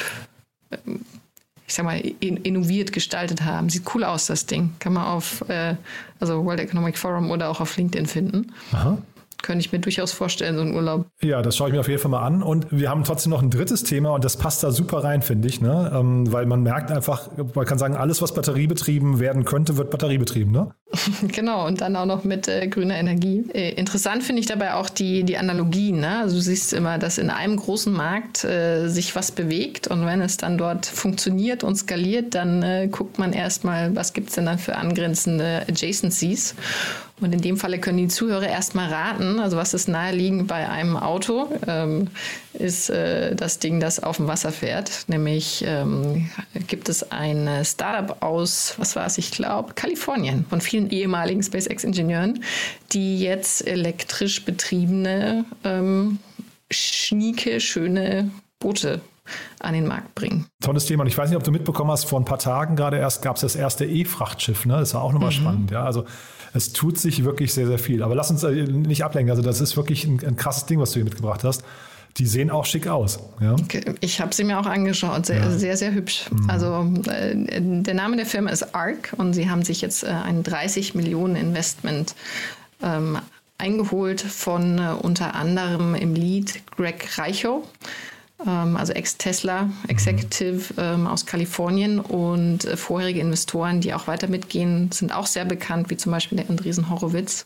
ähm, 0.71 1.05
ich 1.71 1.75
sag 1.75 1.85
mal, 1.85 2.01
in, 2.19 2.35
innoviert 2.35 2.91
gestaltet 2.91 3.45
haben. 3.45 3.69
Sieht 3.69 3.83
cool 3.95 4.03
aus, 4.03 4.25
das 4.25 4.45
Ding. 4.45 4.71
Kann 4.79 4.91
man 4.91 5.05
auf 5.05 5.47
äh, 5.47 5.75
also 6.19 6.43
World 6.43 6.59
Economic 6.59 6.97
Forum 6.97 7.31
oder 7.31 7.47
auch 7.47 7.61
auf 7.61 7.77
LinkedIn 7.77 8.07
finden. 8.07 8.51
Aha 8.73 8.97
könnte 9.41 9.65
ich 9.65 9.71
mir 9.71 9.79
durchaus 9.79 10.11
vorstellen, 10.11 10.55
so 10.55 10.61
ein 10.61 10.75
Urlaub. 10.75 11.07
Ja, 11.21 11.41
das 11.41 11.57
schaue 11.57 11.69
ich 11.69 11.73
mir 11.73 11.79
auf 11.79 11.87
jeden 11.87 11.99
Fall 11.99 12.11
mal 12.11 12.21
an. 12.21 12.43
Und 12.43 12.67
wir 12.69 12.89
haben 12.89 13.03
trotzdem 13.03 13.31
noch 13.31 13.41
ein 13.41 13.49
drittes 13.49 13.83
Thema 13.83 14.11
und 14.11 14.23
das 14.23 14.37
passt 14.37 14.63
da 14.63 14.71
super 14.71 15.03
rein, 15.03 15.23
finde 15.23 15.47
ich, 15.47 15.61
ne? 15.61 15.91
Ähm, 15.95 16.31
weil 16.31 16.45
man 16.45 16.61
merkt 16.61 16.91
einfach, 16.91 17.29
man 17.55 17.65
kann 17.65 17.79
sagen, 17.79 17.95
alles, 17.95 18.21
was 18.21 18.33
batteriebetrieben 18.33 19.19
werden 19.19 19.45
könnte, 19.45 19.77
wird 19.77 19.89
batteriebetrieben, 19.89 20.51
ne? 20.51 20.75
genau, 21.27 21.67
und 21.67 21.81
dann 21.81 21.95
auch 21.95 22.05
noch 22.05 22.23
mit 22.23 22.47
äh, 22.47 22.67
grüner 22.67 22.95
Energie. 22.95 23.45
Äh, 23.53 23.71
interessant 23.71 24.23
finde 24.23 24.41
ich 24.41 24.45
dabei 24.45 24.73
auch 24.73 24.89
die, 24.89 25.23
die 25.23 25.37
Analogien. 25.37 25.99
Ne? 25.99 26.19
Also 26.19 26.35
du 26.35 26.41
siehst 26.41 26.73
immer, 26.73 26.97
dass 26.97 27.17
in 27.17 27.29
einem 27.29 27.55
großen 27.55 27.91
Markt 27.91 28.43
äh, 28.43 28.87
sich 28.87 29.15
was 29.15 29.31
bewegt 29.31 29.87
und 29.87 30.05
wenn 30.05 30.21
es 30.21 30.37
dann 30.37 30.57
dort 30.57 30.85
funktioniert 30.85 31.63
und 31.63 31.75
skaliert, 31.75 32.35
dann 32.35 32.63
äh, 32.63 32.87
guckt 32.91 33.19
man 33.19 33.33
erstmal, 33.33 33.95
was 33.95 34.13
gibt 34.13 34.29
es 34.29 34.35
denn 34.35 34.45
dann 34.45 34.59
für 34.59 34.75
angrenzende 34.75 35.63
Adjacencies. 35.67 36.55
Und 37.21 37.33
in 37.33 37.41
dem 37.41 37.55
Falle 37.55 37.79
können 37.79 37.99
die 37.99 38.07
Zuhörer 38.07 38.47
erstmal 38.47 38.91
raten, 38.91 39.39
also 39.39 39.55
was 39.55 39.75
ist 39.75 39.87
naheliegend 39.87 40.47
bei 40.47 40.67
einem 40.67 40.97
Auto, 40.97 41.49
ähm, 41.67 42.07
ist 42.53 42.89
äh, 42.89 43.35
das 43.35 43.59
Ding, 43.59 43.79
das 43.79 44.01
auf 44.01 44.17
dem 44.17 44.27
Wasser 44.27 44.51
fährt. 44.51 45.05
Nämlich 45.07 45.63
ähm, 45.67 46.31
gibt 46.67 46.89
es 46.89 47.11
ein 47.11 47.47
Startup 47.63 48.23
aus, 48.23 48.73
was 48.77 48.95
war 48.95 49.05
es, 49.05 49.19
ich 49.19 49.29
glaube, 49.29 49.73
Kalifornien, 49.75 50.45
von 50.49 50.61
vielen 50.61 50.80
ehemaligen 50.89 51.43
SpaceX-Ingenieuren, 51.43 52.43
die 52.91 53.19
jetzt 53.19 53.65
elektrisch 53.67 54.43
betriebene, 54.43 55.45
ähm, 55.63 56.19
schnieke, 56.71 57.59
schöne 57.59 58.31
Boote 58.59 59.01
an 59.59 59.73
den 59.73 59.87
Markt 59.87 60.15
bringen. 60.15 60.47
Tolles 60.61 60.85
Thema. 60.85 61.03
Und 61.03 61.07
ich 61.07 61.17
weiß 61.17 61.29
nicht, 61.29 61.37
ob 61.37 61.43
du 61.43 61.51
mitbekommen 61.51 61.91
hast, 61.91 62.05
vor 62.05 62.19
ein 62.19 62.25
paar 62.25 62.39
Tagen 62.39 62.75
gerade 62.75 62.97
erst 62.97 63.21
gab 63.21 63.35
es 63.35 63.41
das 63.41 63.55
erste 63.55 63.85
E-Frachtschiff. 63.85 64.65
Ne? 64.65 64.77
Das 64.77 64.93
war 64.93 65.03
auch 65.03 65.13
nochmal 65.13 65.29
mhm. 65.29 65.35
spannend. 65.35 65.71
Ja? 65.71 65.83
Also 65.83 66.05
es 66.53 66.73
tut 66.73 66.97
sich 66.97 67.23
wirklich 67.23 67.53
sehr, 67.53 67.67
sehr 67.67 67.79
viel. 67.79 68.03
Aber 68.03 68.15
lass 68.15 68.31
uns 68.31 68.43
äh, 68.43 68.51
nicht 68.51 69.03
ablenken. 69.03 69.31
Also 69.31 69.41
das 69.41 69.61
ist 69.61 69.77
wirklich 69.77 70.05
ein, 70.05 70.19
ein 70.25 70.35
krasses 70.35 70.65
Ding, 70.65 70.79
was 70.79 70.91
du 70.91 70.95
hier 70.95 71.05
mitgebracht 71.05 71.43
hast. 71.43 71.63
Die 72.17 72.25
sehen 72.25 72.49
auch 72.49 72.65
schick 72.65 72.87
aus. 72.87 73.19
Ja? 73.39 73.55
Ich 74.01 74.19
habe 74.19 74.33
sie 74.33 74.43
mir 74.43 74.59
auch 74.59 74.65
angeschaut. 74.65 75.25
Sehr, 75.25 75.37
ja. 75.37 75.49
sehr, 75.51 75.77
sehr 75.77 75.93
hübsch. 75.93 76.25
Mhm. 76.29 76.49
Also 76.49 76.93
äh, 77.09 77.35
der 77.61 77.93
Name 77.93 78.17
der 78.17 78.25
Firma 78.25 78.49
ist 78.49 78.75
ARC 78.75 79.13
und 79.17 79.33
sie 79.33 79.49
haben 79.49 79.63
sich 79.63 79.81
jetzt 79.81 80.03
äh, 80.03 80.07
ein 80.07 80.43
30 80.43 80.95
Millionen 80.95 81.35
Investment 81.35 82.15
ähm, 82.83 83.17
eingeholt 83.57 84.21
von 84.21 84.79
äh, 84.79 84.93
unter 85.01 85.35
anderem 85.35 85.95
im 85.95 86.15
Lead 86.15 86.61
Greg 86.75 87.17
Reichow. 87.17 87.63
Ähm, 88.47 88.77
also 88.77 88.93
Ex-Tesla 88.93 89.69
Executive 89.87 90.73
ähm, 90.77 91.07
aus 91.07 91.25
Kalifornien 91.25 91.99
und 91.99 92.65
äh, 92.65 92.77
vorherige 92.77 93.19
Investoren, 93.19 93.81
die 93.81 93.93
auch 93.93 94.07
weiter 94.07 94.27
mitgehen, 94.27 94.91
sind 94.91 95.13
auch 95.13 95.27
sehr 95.27 95.45
bekannt, 95.45 95.89
wie 95.89 95.97
zum 95.97 96.11
Beispiel 96.11 96.37
der 96.37 96.49
Andresen 96.49 96.89
Horowitz, 96.89 97.45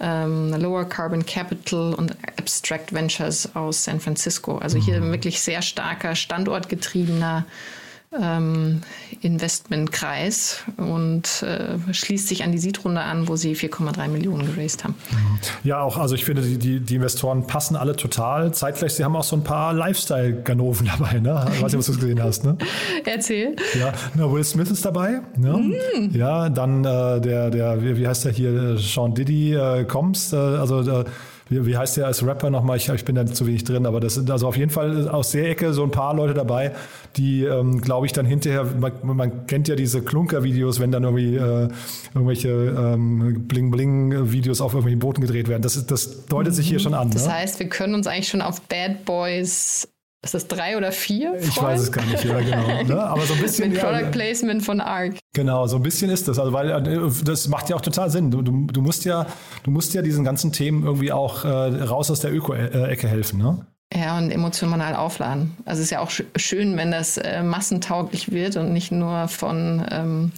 ähm, 0.00 0.54
Lower 0.54 0.84
Carbon 0.84 1.24
Capital 1.26 1.94
und 1.94 2.16
Abstract 2.38 2.92
Ventures 2.92 3.54
aus 3.54 3.84
San 3.84 4.00
Francisco. 4.00 4.58
Also 4.58 4.78
hier 4.78 5.00
mhm. 5.00 5.12
wirklich 5.12 5.40
sehr 5.40 5.62
starker, 5.62 6.14
standortgetriebener 6.14 7.44
ähm, 8.20 8.80
Investmentkreis 9.20 10.62
und 10.76 11.42
äh, 11.42 11.78
schließt 11.92 12.28
sich 12.28 12.44
an 12.44 12.52
die 12.52 12.58
Seed-Runde 12.58 13.00
an, 13.00 13.28
wo 13.28 13.36
sie 13.36 13.54
4,3 13.54 14.08
Millionen 14.08 14.46
geraced 14.46 14.84
haben. 14.84 14.94
Mhm. 15.10 15.38
Ja, 15.64 15.80
auch, 15.80 15.96
also 15.96 16.14
ich 16.14 16.24
finde, 16.24 16.42
die, 16.42 16.58
die, 16.58 16.80
die, 16.80 16.96
Investoren 16.96 17.46
passen 17.46 17.76
alle 17.76 17.96
total. 17.96 18.52
Zeitgleich, 18.52 18.94
sie 18.94 19.04
haben 19.04 19.16
auch 19.16 19.24
so 19.24 19.36
ein 19.36 19.44
paar 19.44 19.72
Lifestyle-Ganoven 19.72 20.90
dabei, 20.98 21.20
ne? 21.20 21.46
Ich 21.54 21.62
weiß 21.62 21.72
nicht, 21.72 21.78
was 21.78 21.86
du 21.86 21.94
gesehen 21.94 22.22
hast, 22.22 22.44
ne? 22.44 22.56
Erzähl. 23.04 23.56
Ja, 23.78 23.92
na, 24.14 24.30
Will 24.30 24.44
Smith 24.44 24.70
ist 24.70 24.84
dabei. 24.84 25.20
Ne? 25.36 25.74
Mm. 25.96 26.14
Ja, 26.14 26.48
dann 26.48 26.84
äh, 26.84 27.20
der, 27.20 27.50
der, 27.50 27.82
wie, 27.82 27.96
wie 27.96 28.06
heißt 28.06 28.24
der 28.24 28.32
hier, 28.32 28.76
Sean 28.78 29.14
Diddy, 29.14 29.54
äh, 29.54 29.84
Combs, 29.84 30.32
äh, 30.32 30.36
also 30.36 30.80
äh, 30.80 31.04
wie, 31.48 31.66
wie 31.66 31.76
heißt 31.76 31.96
der 31.96 32.06
als 32.06 32.24
Rapper 32.24 32.50
nochmal? 32.50 32.76
Ich, 32.76 32.88
ich 32.88 33.04
bin 33.04 33.14
da 33.14 33.26
zu 33.26 33.46
wenig 33.46 33.64
drin, 33.64 33.86
aber 33.86 34.00
das 34.00 34.14
sind 34.14 34.30
also 34.30 34.48
auf 34.48 34.56
jeden 34.56 34.70
Fall 34.70 35.08
aus 35.08 35.30
der 35.32 35.50
Ecke 35.50 35.72
so 35.72 35.82
ein 35.82 35.90
paar 35.90 36.14
Leute 36.14 36.34
dabei, 36.34 36.72
die, 37.16 37.44
ähm, 37.44 37.80
glaube 37.80 38.06
ich, 38.06 38.12
dann 38.12 38.26
hinterher, 38.26 38.64
man, 38.64 38.92
man, 39.02 39.46
kennt 39.46 39.68
ja 39.68 39.74
diese 39.74 40.02
Klunker-Videos, 40.02 40.80
wenn 40.80 40.92
dann 40.92 41.04
irgendwie 41.04 41.36
äh, 41.36 41.68
irgendwelche 42.14 42.48
ähm, 42.50 43.46
Bling-Bling-Videos 43.48 44.60
auf 44.60 44.72
irgendwelchen 44.72 45.00
Booten 45.00 45.20
gedreht 45.20 45.48
werden. 45.48 45.62
Das, 45.62 45.76
ist, 45.76 45.90
das 45.90 46.26
deutet 46.26 46.54
sich 46.54 46.68
hier 46.68 46.78
mhm. 46.78 46.82
schon 46.82 46.94
an. 46.94 47.10
Das 47.10 47.26
ne? 47.26 47.34
heißt, 47.34 47.58
wir 47.58 47.68
können 47.68 47.94
uns 47.94 48.06
eigentlich 48.06 48.28
schon 48.28 48.42
auf 48.42 48.60
Bad 48.62 49.04
Boys 49.04 49.88
ist 50.22 50.34
das 50.34 50.46
drei 50.46 50.76
oder 50.76 50.92
vier? 50.92 51.34
Ich 51.40 51.60
weiß 51.60 51.80
es 51.80 51.92
gar 51.92 52.04
nicht, 52.04 52.24
ja, 52.24 52.38
genau. 52.40 52.82
Ne? 52.84 53.02
Aber 53.08 53.22
so 53.22 53.34
ein 53.34 53.40
bisschen. 53.40 53.70
Mit 53.70 53.80
Product 53.80 54.02
ja, 54.02 54.10
Placement 54.10 54.64
von 54.64 54.80
ARC. 54.80 55.18
Genau, 55.34 55.66
so 55.66 55.76
ein 55.76 55.82
bisschen 55.82 56.10
ist 56.10 56.28
das. 56.28 56.38
Also, 56.38 56.52
weil 56.52 56.70
äh, 56.70 57.10
das 57.24 57.48
macht 57.48 57.68
ja 57.68 57.76
auch 57.76 57.80
total 57.80 58.08
Sinn. 58.10 58.30
Du, 58.30 58.40
du, 58.40 58.66
du 58.66 58.82
musst 58.82 59.04
ja, 59.04 59.26
du 59.64 59.70
musst 59.72 59.94
ja 59.94 60.02
diesen 60.02 60.24
ganzen 60.24 60.52
Themen 60.52 60.84
irgendwie 60.84 61.12
auch 61.12 61.44
äh, 61.44 61.48
raus 61.48 62.10
aus 62.10 62.20
der 62.20 62.32
Öko-Ecke 62.32 63.08
helfen, 63.08 63.38
ne? 63.38 63.66
Ja, 63.94 64.16
und 64.16 64.30
emotional 64.30 64.94
aufladen. 64.94 65.56
Also 65.64 65.80
es 65.80 65.86
ist 65.86 65.90
ja 65.90 66.00
auch 66.00 66.10
schön, 66.36 66.76
wenn 66.76 66.90
das 66.90 67.18
äh, 67.18 67.42
massentauglich 67.42 68.30
wird 68.30 68.56
und 68.56 68.72
nicht 68.72 68.90
nur 68.90 69.28
von 69.28 69.84
ähm, 69.90 70.32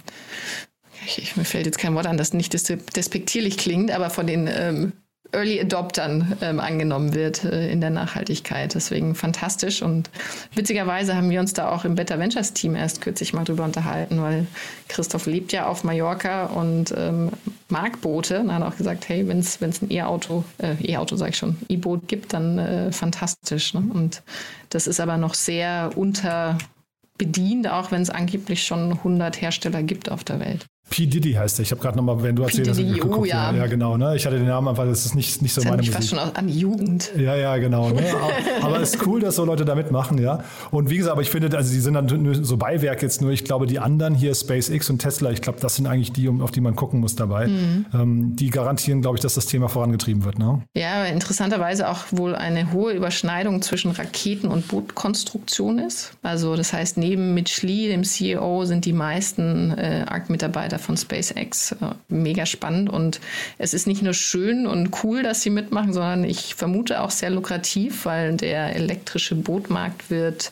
ich, 1.05 1.37
mir 1.37 1.45
fällt 1.45 1.65
jetzt 1.65 1.77
kein 1.77 1.95
Wort 1.95 2.07
an, 2.07 2.17
das 2.17 2.33
nicht 2.33 2.53
despektierlich 2.53 3.57
klingt, 3.57 3.91
aber 3.91 4.09
von 4.09 4.27
den 4.27 4.47
ähm, 4.51 4.93
Early 5.31 5.59
Adoptern 5.59 6.37
ähm, 6.41 6.59
angenommen 6.59 7.13
wird 7.13 7.43
äh, 7.43 7.69
in 7.71 7.81
der 7.81 7.89
Nachhaltigkeit. 7.89 8.73
Deswegen 8.73 9.15
fantastisch 9.15 9.81
und 9.81 10.09
witzigerweise 10.53 11.15
haben 11.15 11.29
wir 11.29 11.39
uns 11.39 11.53
da 11.53 11.69
auch 11.69 11.85
im 11.85 11.95
Better 11.95 12.19
Ventures 12.19 12.53
Team 12.53 12.75
erst 12.75 13.01
kürzlich 13.01 13.33
mal 13.33 13.43
drüber 13.43 13.63
unterhalten, 13.63 14.21
weil 14.21 14.47
Christoph 14.87 15.25
lebt 15.25 15.51
ja 15.51 15.67
auf 15.67 15.83
Mallorca 15.83 16.45
und 16.45 16.93
ähm, 16.97 17.31
mag 17.69 18.01
Boote 18.01 18.39
und 18.39 18.53
hat 18.53 18.63
auch 18.63 18.77
gesagt, 18.77 19.09
hey, 19.09 19.27
wenn 19.27 19.39
es 19.39 19.61
ein 19.61 19.91
E-Auto, 19.91 20.43
äh, 20.59 20.75
E-Auto 20.83 21.15
sage 21.15 21.31
ich 21.31 21.37
schon, 21.37 21.57
E-Boot 21.67 22.07
gibt, 22.07 22.33
dann 22.33 22.59
äh, 22.59 22.91
fantastisch. 22.91 23.73
Ne? 23.73 23.83
Und 23.93 24.23
das 24.69 24.87
ist 24.87 24.99
aber 24.99 25.17
noch 25.17 25.33
sehr 25.33 25.91
unterbedient, 25.95 27.67
auch 27.67 27.91
wenn 27.91 28.01
es 28.01 28.09
angeblich 28.09 28.63
schon 28.63 28.93
100 28.93 29.41
Hersteller 29.41 29.83
gibt 29.83 30.09
auf 30.09 30.23
der 30.23 30.39
Welt. 30.39 30.65
P. 30.89 31.07
Diddy 31.07 31.33
heißt 31.33 31.59
er. 31.59 31.63
Ich 31.63 31.71
habe 31.71 31.81
gerade 31.81 31.97
nochmal, 31.97 32.21
wenn 32.21 32.35
du 32.35 32.43
erzählt 32.43 32.69
hast, 32.69 32.77
geguckt. 32.77 33.15
Oh, 33.17 33.25
ja. 33.25 33.51
ja, 33.51 33.65
genau. 33.65 33.97
Ne? 33.97 34.15
Ich 34.15 34.25
hatte 34.25 34.37
den 34.37 34.47
Namen 34.47 34.67
einfach, 34.67 34.85
das 34.85 35.05
ist 35.05 35.15
nicht, 35.15 35.41
nicht 35.41 35.53
so 35.53 35.61
das 35.61 35.69
meine 35.69 35.81
Musik. 35.81 35.95
fast 35.95 36.09
schon 36.09 36.19
an 36.19 36.47
Jugend. 36.47 37.11
Ja, 37.17 37.35
ja, 37.35 37.57
genau. 37.57 37.89
Ne? 37.89 38.03
aber 38.61 38.79
es 38.79 38.95
ist 38.95 39.07
cool, 39.07 39.19
dass 39.19 39.35
so 39.35 39.45
Leute 39.45 39.65
da 39.65 39.73
mitmachen, 39.73 40.19
ja. 40.19 40.43
Und 40.69 40.89
wie 40.89 40.97
gesagt, 40.97 41.13
aber 41.13 41.23
ich 41.23 41.31
finde, 41.31 41.55
also 41.57 41.73
die 41.73 41.79
sind 41.79 41.95
dann 41.95 42.43
so 42.43 42.57
Beiwerk 42.57 43.01
jetzt 43.01 43.21
nur. 43.21 43.31
Ich 43.31 43.43
glaube, 43.43 43.65
die 43.65 43.79
anderen 43.79 44.13
hier, 44.13 44.33
SpaceX 44.35 44.89
und 44.89 44.99
Tesla, 44.99 45.31
ich 45.31 45.41
glaube, 45.41 45.59
das 45.59 45.75
sind 45.75 45.87
eigentlich 45.87 46.13
die, 46.13 46.29
auf 46.29 46.51
die 46.51 46.61
man 46.61 46.75
gucken 46.75 46.99
muss 46.99 47.15
dabei. 47.15 47.47
Mhm. 47.47 47.85
Ähm, 47.93 48.35
die 48.35 48.51
garantieren, 48.51 49.01
glaube 49.01 49.17
ich, 49.17 49.21
dass 49.21 49.33
das 49.33 49.47
Thema 49.47 49.69
vorangetrieben 49.69 50.23
wird. 50.23 50.37
Ne? 50.37 50.61
Ja, 50.75 51.05
interessanterweise 51.05 51.89
auch 51.89 52.01
wohl 52.11 52.35
eine 52.35 52.71
hohe 52.71 52.93
Überschneidung 52.93 53.61
zwischen 53.63 53.91
Raketen 53.91 54.47
und 54.47 54.67
Bootkonstruktion 54.67 55.79
ist. 55.79 56.11
Also 56.21 56.55
das 56.55 56.73
heißt, 56.73 56.97
neben 56.97 57.33
Mitch 57.33 57.65
Lee, 57.65 57.87
dem 57.87 58.03
CEO, 58.03 58.65
sind 58.65 58.85
die 58.85 58.93
meisten 58.93 59.71
äh, 59.71 60.05
ARC-Mitarbeiter 60.07 60.74
von 60.79 60.97
SpaceX 60.97 61.73
äh, 61.73 61.75
mega 62.07 62.45
spannend 62.45 62.89
und 62.89 63.19
es 63.57 63.73
ist 63.73 63.87
nicht 63.87 64.01
nur 64.01 64.13
schön 64.13 64.67
und 64.67 65.03
cool, 65.03 65.23
dass 65.23 65.41
sie 65.41 65.49
mitmachen, 65.49 65.93
sondern 65.93 66.23
ich 66.23 66.55
vermute 66.55 67.01
auch 67.01 67.11
sehr 67.11 67.29
lukrativ, 67.29 68.05
weil 68.05 68.35
der 68.35 68.75
elektrische 68.75 69.35
Bootmarkt 69.35 70.09
wird 70.09 70.51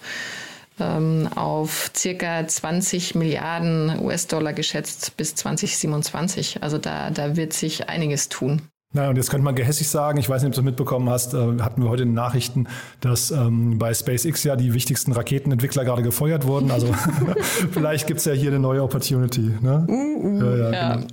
ähm, 0.80 1.30
auf 1.36 1.92
circa 1.96 2.48
20 2.48 3.16
Milliarden 3.16 4.00
US-Dollar 4.00 4.54
geschätzt 4.54 5.16
bis 5.18 5.36
2027. 5.36 6.64
Also 6.64 6.78
da, 6.78 7.10
da 7.10 7.36
wird 7.36 7.54
sich 7.54 7.90
einiges 7.90 8.30
tun. 8.30 8.62
Na, 8.96 9.10
und 9.10 9.16
jetzt 9.16 9.32
könnte 9.32 9.44
man 9.44 9.56
gehässig 9.56 9.90
sagen, 9.90 10.20
ich 10.20 10.30
weiß 10.30 10.44
nicht, 10.44 10.50
ob 10.50 10.54
du 10.54 10.62
es 10.62 10.66
mitbekommen 10.66 11.10
hast, 11.10 11.34
äh, 11.34 11.38
hatten 11.62 11.82
wir 11.82 11.90
heute 11.90 12.04
in 12.04 12.10
den 12.10 12.16
Nachrichten, 12.16 12.68
dass 13.02 13.32
ähm, 13.32 13.80
bei 13.80 13.92
SpaceX 13.92 14.44
ja 14.44 14.56
die 14.56 14.76
wichtigsten 14.76 15.12
Raketenentwickler 15.14 15.84
gerade 15.84 16.04
gefeuert 16.04 16.46
wurden. 16.46 16.70
Also 16.70 16.94
vielleicht 17.72 18.06
gibt 18.06 18.20
es 18.20 18.26
ja 18.26 18.34
hier 18.34 18.52
eine 18.52 18.60
neue 18.60 18.84
Opportunity. 18.84 19.52
Ne? 19.62 19.86
Uh, 19.90 19.94
uh, 19.94 20.44
ja, 20.44 20.56
ja, 20.56 20.72
ja. 20.72 20.96
Genau. 20.96 21.08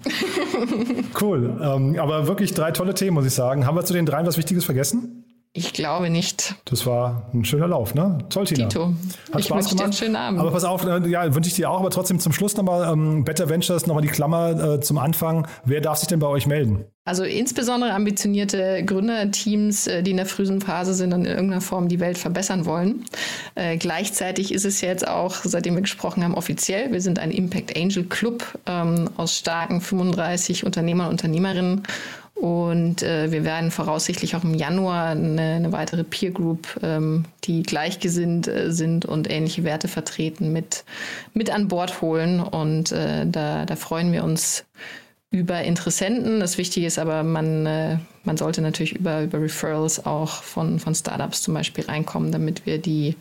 cool. 1.22 1.58
Ähm, 1.62 1.98
aber 1.98 2.26
wirklich 2.26 2.52
drei 2.52 2.70
tolle 2.70 2.92
Themen, 2.92 3.14
muss 3.14 3.24
ich 3.24 3.34
sagen. 3.34 3.66
Haben 3.66 3.76
wir 3.76 3.84
zu 3.84 3.94
den 3.94 4.04
dreien 4.04 4.26
was 4.26 4.36
Wichtiges 4.36 4.64
vergessen? 4.64 5.19
Ich 5.52 5.72
glaube 5.72 6.10
nicht. 6.10 6.54
Das 6.64 6.86
war 6.86 7.28
ein 7.34 7.44
schöner 7.44 7.66
Lauf, 7.66 7.92
ne? 7.94 8.18
Toll, 8.28 8.46
Tina. 8.46 8.68
Tito. 8.68 8.94
Hat 9.32 9.40
ich 9.40 9.46
Spaß 9.46 9.68
gemacht. 9.70 9.80
Dir 9.80 9.84
einen 9.84 9.92
schönen 9.92 10.16
Abend. 10.16 10.38
Aber 10.38 10.52
pass 10.52 10.62
auf, 10.62 10.84
äh, 10.84 11.08
ja, 11.08 11.34
wünsche 11.34 11.48
ich 11.48 11.56
dir 11.56 11.68
auch, 11.68 11.80
aber 11.80 11.90
trotzdem 11.90 12.20
zum 12.20 12.32
Schluss 12.32 12.56
nochmal 12.56 12.92
ähm, 12.92 13.24
Better 13.24 13.48
Ventures, 13.48 13.88
nochmal 13.88 14.02
die 14.02 14.08
Klammer 14.08 14.74
äh, 14.74 14.80
zum 14.80 14.98
Anfang. 14.98 15.48
Wer 15.64 15.80
darf 15.80 15.98
sich 15.98 16.06
denn 16.06 16.20
bei 16.20 16.28
euch 16.28 16.46
melden? 16.46 16.84
Also 17.04 17.24
insbesondere 17.24 17.92
ambitionierte 17.94 18.84
Gründerteams, 18.84 19.88
äh, 19.88 20.04
die 20.04 20.12
in 20.12 20.18
der 20.18 20.26
frühen 20.26 20.60
Phase 20.60 20.94
sind 20.94 21.12
und 21.12 21.24
in 21.24 21.32
irgendeiner 21.32 21.60
Form 21.60 21.88
die 21.88 21.98
Welt 21.98 22.18
verbessern 22.18 22.64
wollen. 22.64 23.04
Äh, 23.56 23.76
gleichzeitig 23.76 24.54
ist 24.54 24.64
es 24.64 24.80
jetzt 24.80 25.08
auch, 25.08 25.34
seitdem 25.42 25.74
wir 25.74 25.82
gesprochen 25.82 26.22
haben, 26.22 26.34
offiziell. 26.34 26.92
Wir 26.92 27.00
sind 27.00 27.18
ein 27.18 27.32
Impact 27.32 27.76
Angel 27.76 28.04
Club 28.04 28.44
ähm, 28.66 29.10
aus 29.16 29.36
starken 29.36 29.80
35 29.80 30.64
Unternehmern 30.64 31.06
und 31.06 31.12
Unternehmerinnen 31.14 31.82
und 32.40 33.02
äh, 33.02 33.30
wir 33.30 33.44
werden 33.44 33.70
voraussichtlich 33.70 34.34
auch 34.34 34.44
im 34.44 34.54
Januar 34.54 35.10
eine, 35.10 35.56
eine 35.56 35.72
weitere 35.72 36.04
Peer 36.04 36.30
Group, 36.30 36.80
ähm, 36.82 37.26
die 37.44 37.62
gleichgesinnt 37.62 38.48
äh, 38.48 38.72
sind 38.72 39.04
und 39.04 39.30
ähnliche 39.30 39.62
Werte 39.62 39.88
vertreten, 39.88 40.50
mit, 40.50 40.86
mit 41.34 41.50
an 41.50 41.68
Bord 41.68 42.00
holen. 42.00 42.40
Und 42.40 42.92
äh, 42.92 43.26
da, 43.26 43.66
da 43.66 43.76
freuen 43.76 44.10
wir 44.12 44.24
uns 44.24 44.64
über 45.30 45.60
Interessenten. 45.64 46.40
Das 46.40 46.56
Wichtige 46.56 46.86
ist 46.86 46.98
aber, 46.98 47.24
man, 47.24 47.66
äh, 47.66 47.98
man 48.24 48.36
sollte 48.36 48.60
natürlich 48.62 48.96
über, 48.96 49.22
über 49.22 49.40
Referrals 49.40 50.04
auch 50.04 50.42
von, 50.42 50.78
von 50.78 50.94
Startups 50.94 51.42
zum 51.42 51.54
Beispiel 51.54 51.84
reinkommen, 51.84 52.32
damit 52.32 52.66
wir 52.66 52.78
die 52.78 53.16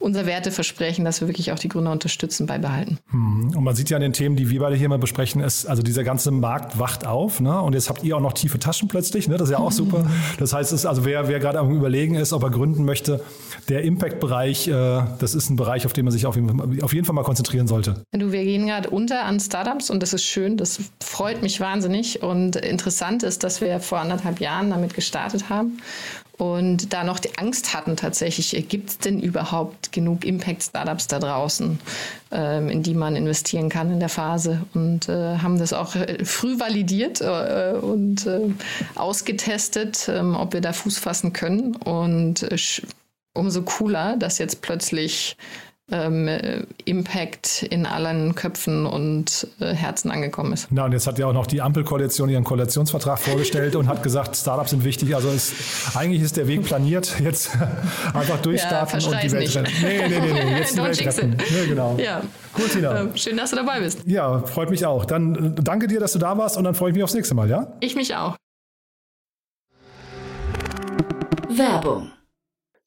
unser 0.00 0.24
Werteversprechen, 0.24 1.04
dass 1.04 1.20
wir 1.20 1.28
wirklich 1.28 1.52
auch 1.52 1.58
die 1.58 1.68
Gründer 1.68 1.92
unterstützen, 1.92 2.46
beibehalten. 2.46 2.98
Hm. 3.10 3.52
Und 3.54 3.62
man 3.62 3.74
sieht 3.74 3.90
ja 3.90 3.98
an 3.98 4.02
den 4.02 4.14
Themen, 4.14 4.34
die 4.34 4.48
wir 4.48 4.60
beide 4.60 4.74
hier 4.74 4.88
mal 4.88 4.98
besprechen, 4.98 5.42
ist, 5.42 5.66
also 5.66 5.82
dieser 5.82 6.04
ganze 6.04 6.30
Markt 6.30 6.78
wacht 6.78 7.06
auf, 7.06 7.38
ne? 7.40 7.60
Und 7.60 7.74
jetzt 7.74 7.90
habt 7.90 8.02
ihr 8.02 8.16
auch 8.16 8.20
noch 8.20 8.32
tiefe 8.32 8.58
Taschen 8.58 8.88
plötzlich, 8.88 9.28
ne? 9.28 9.36
Das 9.36 9.48
ist 9.48 9.52
ja 9.52 9.58
auch 9.58 9.72
super. 9.72 10.06
Das 10.38 10.54
heißt, 10.54 10.72
es 10.72 10.80
ist 10.80 10.86
also 10.86 11.04
wer, 11.04 11.28
wer 11.28 11.38
gerade 11.38 11.58
am 11.58 11.70
überlegen 11.70 12.14
ist, 12.14 12.32
ob 12.32 12.42
er 12.42 12.50
gründen 12.50 12.84
möchte, 12.84 13.22
der 13.68 13.82
Impact-Bereich, 13.82 14.68
äh, 14.68 15.02
das 15.18 15.34
ist 15.34 15.50
ein 15.50 15.56
Bereich, 15.56 15.84
auf 15.84 15.92
den 15.92 16.04
man 16.04 16.12
sich 16.12 16.24
auf 16.24 16.36
jeden, 16.36 16.82
auf 16.82 16.94
jeden 16.94 17.04
Fall 17.04 17.14
mal 17.14 17.22
konzentrieren 17.22 17.66
sollte. 17.66 18.02
Du, 18.12 18.32
wir 18.32 18.44
gehen 18.44 18.66
gerade 18.66 18.88
unter 18.88 19.24
an 19.24 19.38
Startups 19.38 19.90
und 19.90 20.02
das 20.02 20.14
ist 20.14 20.24
schön, 20.24 20.56
das 20.56 20.80
freut 21.02 21.42
mich 21.42 21.60
wahnsinnig. 21.60 22.22
Und 22.22 22.56
interessant 22.56 23.22
ist, 23.22 23.44
dass 23.44 23.60
wir 23.60 23.80
vor 23.80 23.98
anderthalb 23.98 24.39
Jahren 24.40 24.70
damit 24.70 24.94
gestartet 24.94 25.48
haben 25.48 25.78
und 26.40 26.94
da 26.94 27.04
noch 27.04 27.18
die 27.18 27.36
Angst 27.36 27.74
hatten 27.74 27.96
tatsächlich, 27.96 28.56
äh, 28.56 28.62
gibt 28.62 28.88
es 28.88 28.98
denn 28.98 29.20
überhaupt 29.20 29.92
genug 29.92 30.24
Impact-Startups 30.24 31.06
da 31.06 31.18
draußen, 31.18 31.78
ähm, 32.32 32.70
in 32.70 32.82
die 32.82 32.94
man 32.94 33.14
investieren 33.14 33.68
kann 33.68 33.92
in 33.92 34.00
der 34.00 34.08
Phase? 34.08 34.62
Und 34.72 35.10
äh, 35.10 35.36
haben 35.36 35.58
das 35.58 35.74
auch 35.74 35.96
äh, 35.96 36.24
früh 36.24 36.58
validiert 36.58 37.20
äh, 37.20 37.74
und 37.78 38.26
äh, 38.26 38.54
ausgetestet, 38.94 40.08
ähm, 40.08 40.34
ob 40.34 40.54
wir 40.54 40.62
da 40.62 40.72
Fuß 40.72 40.98
fassen 40.98 41.34
können. 41.34 41.76
Und 41.76 42.42
äh, 42.44 42.56
umso 43.34 43.60
cooler, 43.60 44.16
dass 44.16 44.38
jetzt 44.38 44.62
plötzlich 44.62 45.36
ähm, 45.90 46.28
Impact 46.84 47.62
in 47.62 47.86
allen 47.86 48.34
Köpfen 48.34 48.86
und 48.86 49.46
äh, 49.60 49.74
Herzen 49.74 50.10
angekommen 50.10 50.52
ist. 50.52 50.68
Na, 50.70 50.84
und 50.84 50.92
jetzt 50.92 51.06
hat 51.06 51.18
ja 51.18 51.26
auch 51.26 51.32
noch 51.32 51.46
die 51.46 51.60
Ampelkoalition 51.60 52.28
ihren 52.28 52.44
Koalitionsvertrag 52.44 53.18
vorgestellt 53.18 53.76
und 53.76 53.88
hat 53.88 54.02
gesagt, 54.02 54.36
Startups 54.36 54.70
sind 54.70 54.84
wichtig. 54.84 55.14
Also 55.14 55.28
es, 55.30 55.52
eigentlich 55.94 56.22
ist 56.22 56.36
der 56.36 56.46
Weg 56.48 56.64
planiert. 56.64 57.18
Jetzt 57.20 57.50
einfach 58.14 58.40
durchstarten 58.40 59.00
ja, 59.00 59.06
und 59.08 59.22
die 59.22 59.32
Welt 59.32 59.42
nicht. 59.42 59.56
retten. 59.56 59.72
Nee, 59.82 60.08
nee, 60.08 60.20
nee, 60.20 60.44
nee. 60.44 60.58
Jetzt 60.58 60.74
die 60.76 60.82
Welt 60.82 61.04
retten. 61.04 61.36
Nee, 61.36 61.66
genau. 61.66 61.96
Ja. 61.98 62.22
Cool, 62.58 62.68
Tina. 62.68 63.00
Ähm, 63.00 63.16
schön, 63.16 63.36
dass 63.36 63.50
du 63.50 63.56
dabei 63.56 63.80
bist. 63.80 64.00
Ja, 64.06 64.40
freut 64.40 64.70
mich 64.70 64.84
auch. 64.86 65.04
Dann 65.04 65.56
äh, 65.56 65.62
danke 65.62 65.86
dir, 65.86 66.00
dass 66.00 66.12
du 66.12 66.18
da 66.18 66.36
warst 66.38 66.56
und 66.56 66.64
dann 66.64 66.74
freue 66.74 66.90
ich 66.90 66.94
mich 66.94 67.04
aufs 67.04 67.14
nächste 67.14 67.34
Mal, 67.34 67.48
ja? 67.48 67.72
Ich 67.80 67.96
mich 67.96 68.14
auch. 68.14 68.36
Werbung 71.48 72.10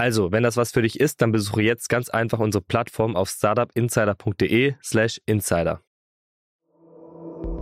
Also, 0.00 0.30
wenn 0.30 0.44
das 0.44 0.56
was 0.56 0.70
für 0.70 0.82
dich 0.82 1.00
ist, 1.00 1.20
dann 1.22 1.32
besuche 1.32 1.60
jetzt 1.62 1.88
ganz 1.88 2.08
einfach 2.08 2.38
unsere 2.38 2.62
Plattform 2.62 3.16
auf 3.16 3.28
startupinsider.de/slash 3.30 5.20
insider. 5.26 5.80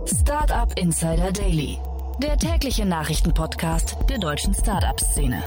Startup 0.05 0.71
Insider 0.77 1.31
Daily, 1.31 1.79
der 2.21 2.37
tägliche 2.37 2.85
Nachrichtenpodcast 2.85 3.97
der 4.07 4.19
deutschen 4.19 4.53
Startup-Szene. 4.53 5.43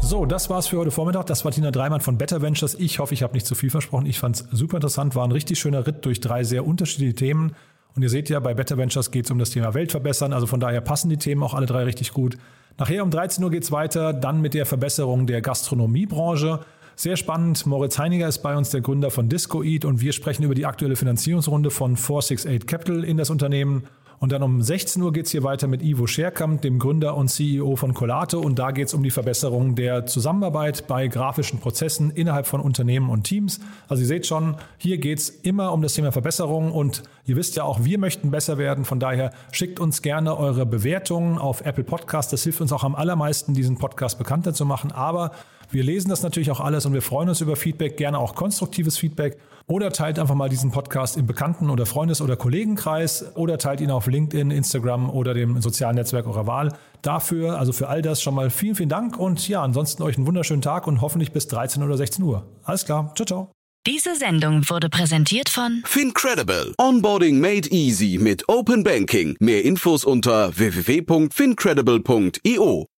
So, 0.00 0.24
das 0.24 0.48
war's 0.48 0.66
für 0.66 0.78
heute 0.78 0.90
Vormittag. 0.90 1.26
Das 1.26 1.44
war 1.44 1.52
Tina 1.52 1.70
Dreimann 1.70 2.00
von 2.00 2.16
Better 2.16 2.40
Ventures. 2.40 2.74
Ich 2.74 3.00
hoffe, 3.00 3.12
ich 3.12 3.22
habe 3.22 3.34
nicht 3.34 3.46
zu 3.46 3.54
viel 3.54 3.68
versprochen. 3.68 4.06
Ich 4.06 4.18
fand 4.18 4.36
es 4.36 4.46
super 4.50 4.78
interessant. 4.78 5.14
War 5.14 5.24
ein 5.24 5.32
richtig 5.32 5.58
schöner 5.58 5.86
Ritt 5.86 6.06
durch 6.06 6.20
drei 6.20 6.42
sehr 6.42 6.66
unterschiedliche 6.66 7.14
Themen. 7.14 7.54
Und 7.94 8.02
ihr 8.02 8.08
seht 8.08 8.30
ja, 8.30 8.40
bei 8.40 8.54
Better 8.54 8.78
Ventures 8.78 9.10
geht 9.10 9.26
es 9.26 9.30
um 9.30 9.38
das 9.38 9.50
Thema 9.50 9.74
Welt 9.74 9.90
verbessern. 9.90 10.32
Also 10.32 10.46
von 10.46 10.60
daher 10.60 10.80
passen 10.80 11.10
die 11.10 11.18
Themen 11.18 11.42
auch 11.42 11.54
alle 11.54 11.66
drei 11.66 11.84
richtig 11.84 12.12
gut. 12.12 12.38
Nachher 12.78 13.02
um 13.02 13.10
13 13.10 13.44
Uhr 13.44 13.50
geht 13.50 13.64
es 13.64 13.72
weiter, 13.72 14.12
dann 14.12 14.40
mit 14.40 14.54
der 14.54 14.64
Verbesserung 14.64 15.26
der 15.26 15.42
Gastronomiebranche. 15.42 16.60
Sehr 16.96 17.16
spannend. 17.16 17.66
Moritz 17.66 17.98
Heiniger 17.98 18.28
ist 18.28 18.38
bei 18.38 18.56
uns 18.56 18.70
der 18.70 18.80
Gründer 18.80 19.10
von 19.10 19.28
Disco 19.28 19.62
Eat 19.62 19.84
und 19.84 20.00
wir 20.00 20.12
sprechen 20.12 20.42
über 20.44 20.54
die 20.54 20.66
aktuelle 20.66 20.96
Finanzierungsrunde 20.96 21.70
von 21.70 21.96
468 21.96 22.66
Capital 22.66 23.04
in 23.04 23.16
das 23.16 23.30
Unternehmen. 23.30 23.84
Und 24.22 24.30
dann 24.30 24.44
um 24.44 24.62
16 24.62 25.02
Uhr 25.02 25.12
geht 25.12 25.26
es 25.26 25.32
hier 25.32 25.42
weiter 25.42 25.66
mit 25.66 25.82
Ivo 25.82 26.06
Scherkamp, 26.06 26.62
dem 26.62 26.78
Gründer 26.78 27.16
und 27.16 27.26
CEO 27.26 27.74
von 27.74 27.92
Colate. 27.92 28.38
Und 28.38 28.56
da 28.56 28.70
geht 28.70 28.86
es 28.86 28.94
um 28.94 29.02
die 29.02 29.10
Verbesserung 29.10 29.74
der 29.74 30.06
Zusammenarbeit 30.06 30.86
bei 30.86 31.08
grafischen 31.08 31.58
Prozessen 31.58 32.12
innerhalb 32.12 32.46
von 32.46 32.60
Unternehmen 32.60 33.10
und 33.10 33.24
Teams. 33.24 33.58
Also 33.88 34.02
ihr 34.02 34.06
seht 34.06 34.24
schon, 34.24 34.58
hier 34.78 34.98
geht 34.98 35.18
es 35.18 35.28
immer 35.28 35.72
um 35.72 35.82
das 35.82 35.94
Thema 35.94 36.12
Verbesserung. 36.12 36.70
Und 36.70 37.02
ihr 37.24 37.34
wisst 37.34 37.56
ja 37.56 37.64
auch, 37.64 37.82
wir 37.82 37.98
möchten 37.98 38.30
besser 38.30 38.58
werden. 38.58 38.84
Von 38.84 39.00
daher 39.00 39.32
schickt 39.50 39.80
uns 39.80 40.02
gerne 40.02 40.38
eure 40.38 40.66
Bewertungen 40.66 41.36
auf 41.36 41.62
Apple 41.66 41.82
Podcast. 41.82 42.32
Das 42.32 42.44
hilft 42.44 42.60
uns 42.60 42.72
auch 42.72 42.84
am 42.84 42.94
allermeisten, 42.94 43.54
diesen 43.54 43.76
Podcast 43.76 44.18
bekannter 44.18 44.54
zu 44.54 44.64
machen. 44.64 44.92
Aber 44.92 45.32
wir 45.72 45.82
lesen 45.82 46.10
das 46.10 46.22
natürlich 46.22 46.52
auch 46.52 46.60
alles 46.60 46.86
und 46.86 46.92
wir 46.92 47.02
freuen 47.02 47.30
uns 47.30 47.40
über 47.40 47.56
Feedback, 47.56 47.96
gerne 47.96 48.18
auch 48.18 48.36
konstruktives 48.36 48.98
Feedback. 48.98 49.38
Oder 49.66 49.92
teilt 49.92 50.18
einfach 50.18 50.34
mal 50.34 50.48
diesen 50.48 50.70
Podcast 50.70 51.16
im 51.16 51.26
Bekannten- 51.26 51.70
oder 51.70 51.86
Freundes- 51.86 52.20
oder 52.20 52.36
Kollegenkreis 52.36 53.36
oder 53.36 53.58
teilt 53.58 53.80
ihn 53.80 53.90
auf 53.90 54.06
LinkedIn, 54.06 54.50
Instagram 54.50 55.10
oder 55.10 55.34
dem 55.34 55.60
sozialen 55.60 55.96
Netzwerk 55.96 56.26
eurer 56.26 56.46
Wahl. 56.46 56.72
Dafür, 57.02 57.58
also 57.58 57.72
für 57.72 57.88
all 57.88 58.02
das 58.02 58.22
schon 58.22 58.34
mal 58.34 58.50
vielen, 58.50 58.74
vielen 58.74 58.88
Dank 58.88 59.18
und 59.18 59.48
ja, 59.48 59.62
ansonsten 59.62 60.02
euch 60.02 60.16
einen 60.16 60.26
wunderschönen 60.26 60.62
Tag 60.62 60.86
und 60.86 61.00
hoffentlich 61.00 61.32
bis 61.32 61.48
13 61.48 61.82
oder 61.82 61.96
16 61.96 62.24
Uhr. 62.24 62.44
Alles 62.64 62.84
klar, 62.84 63.12
ciao, 63.14 63.26
ciao. 63.26 63.50
Diese 63.84 64.14
Sendung 64.14 64.70
wurde 64.70 64.88
präsentiert 64.88 65.48
von 65.48 65.82
Fincredible. 65.84 66.72
Onboarding 66.78 67.40
made 67.40 67.68
easy 67.70 68.16
mit 68.20 68.48
Open 68.48 68.84
Banking. 68.84 69.34
Mehr 69.40 69.64
Infos 69.64 70.04
unter 70.04 70.56
www.fincredible.io. 70.56 72.91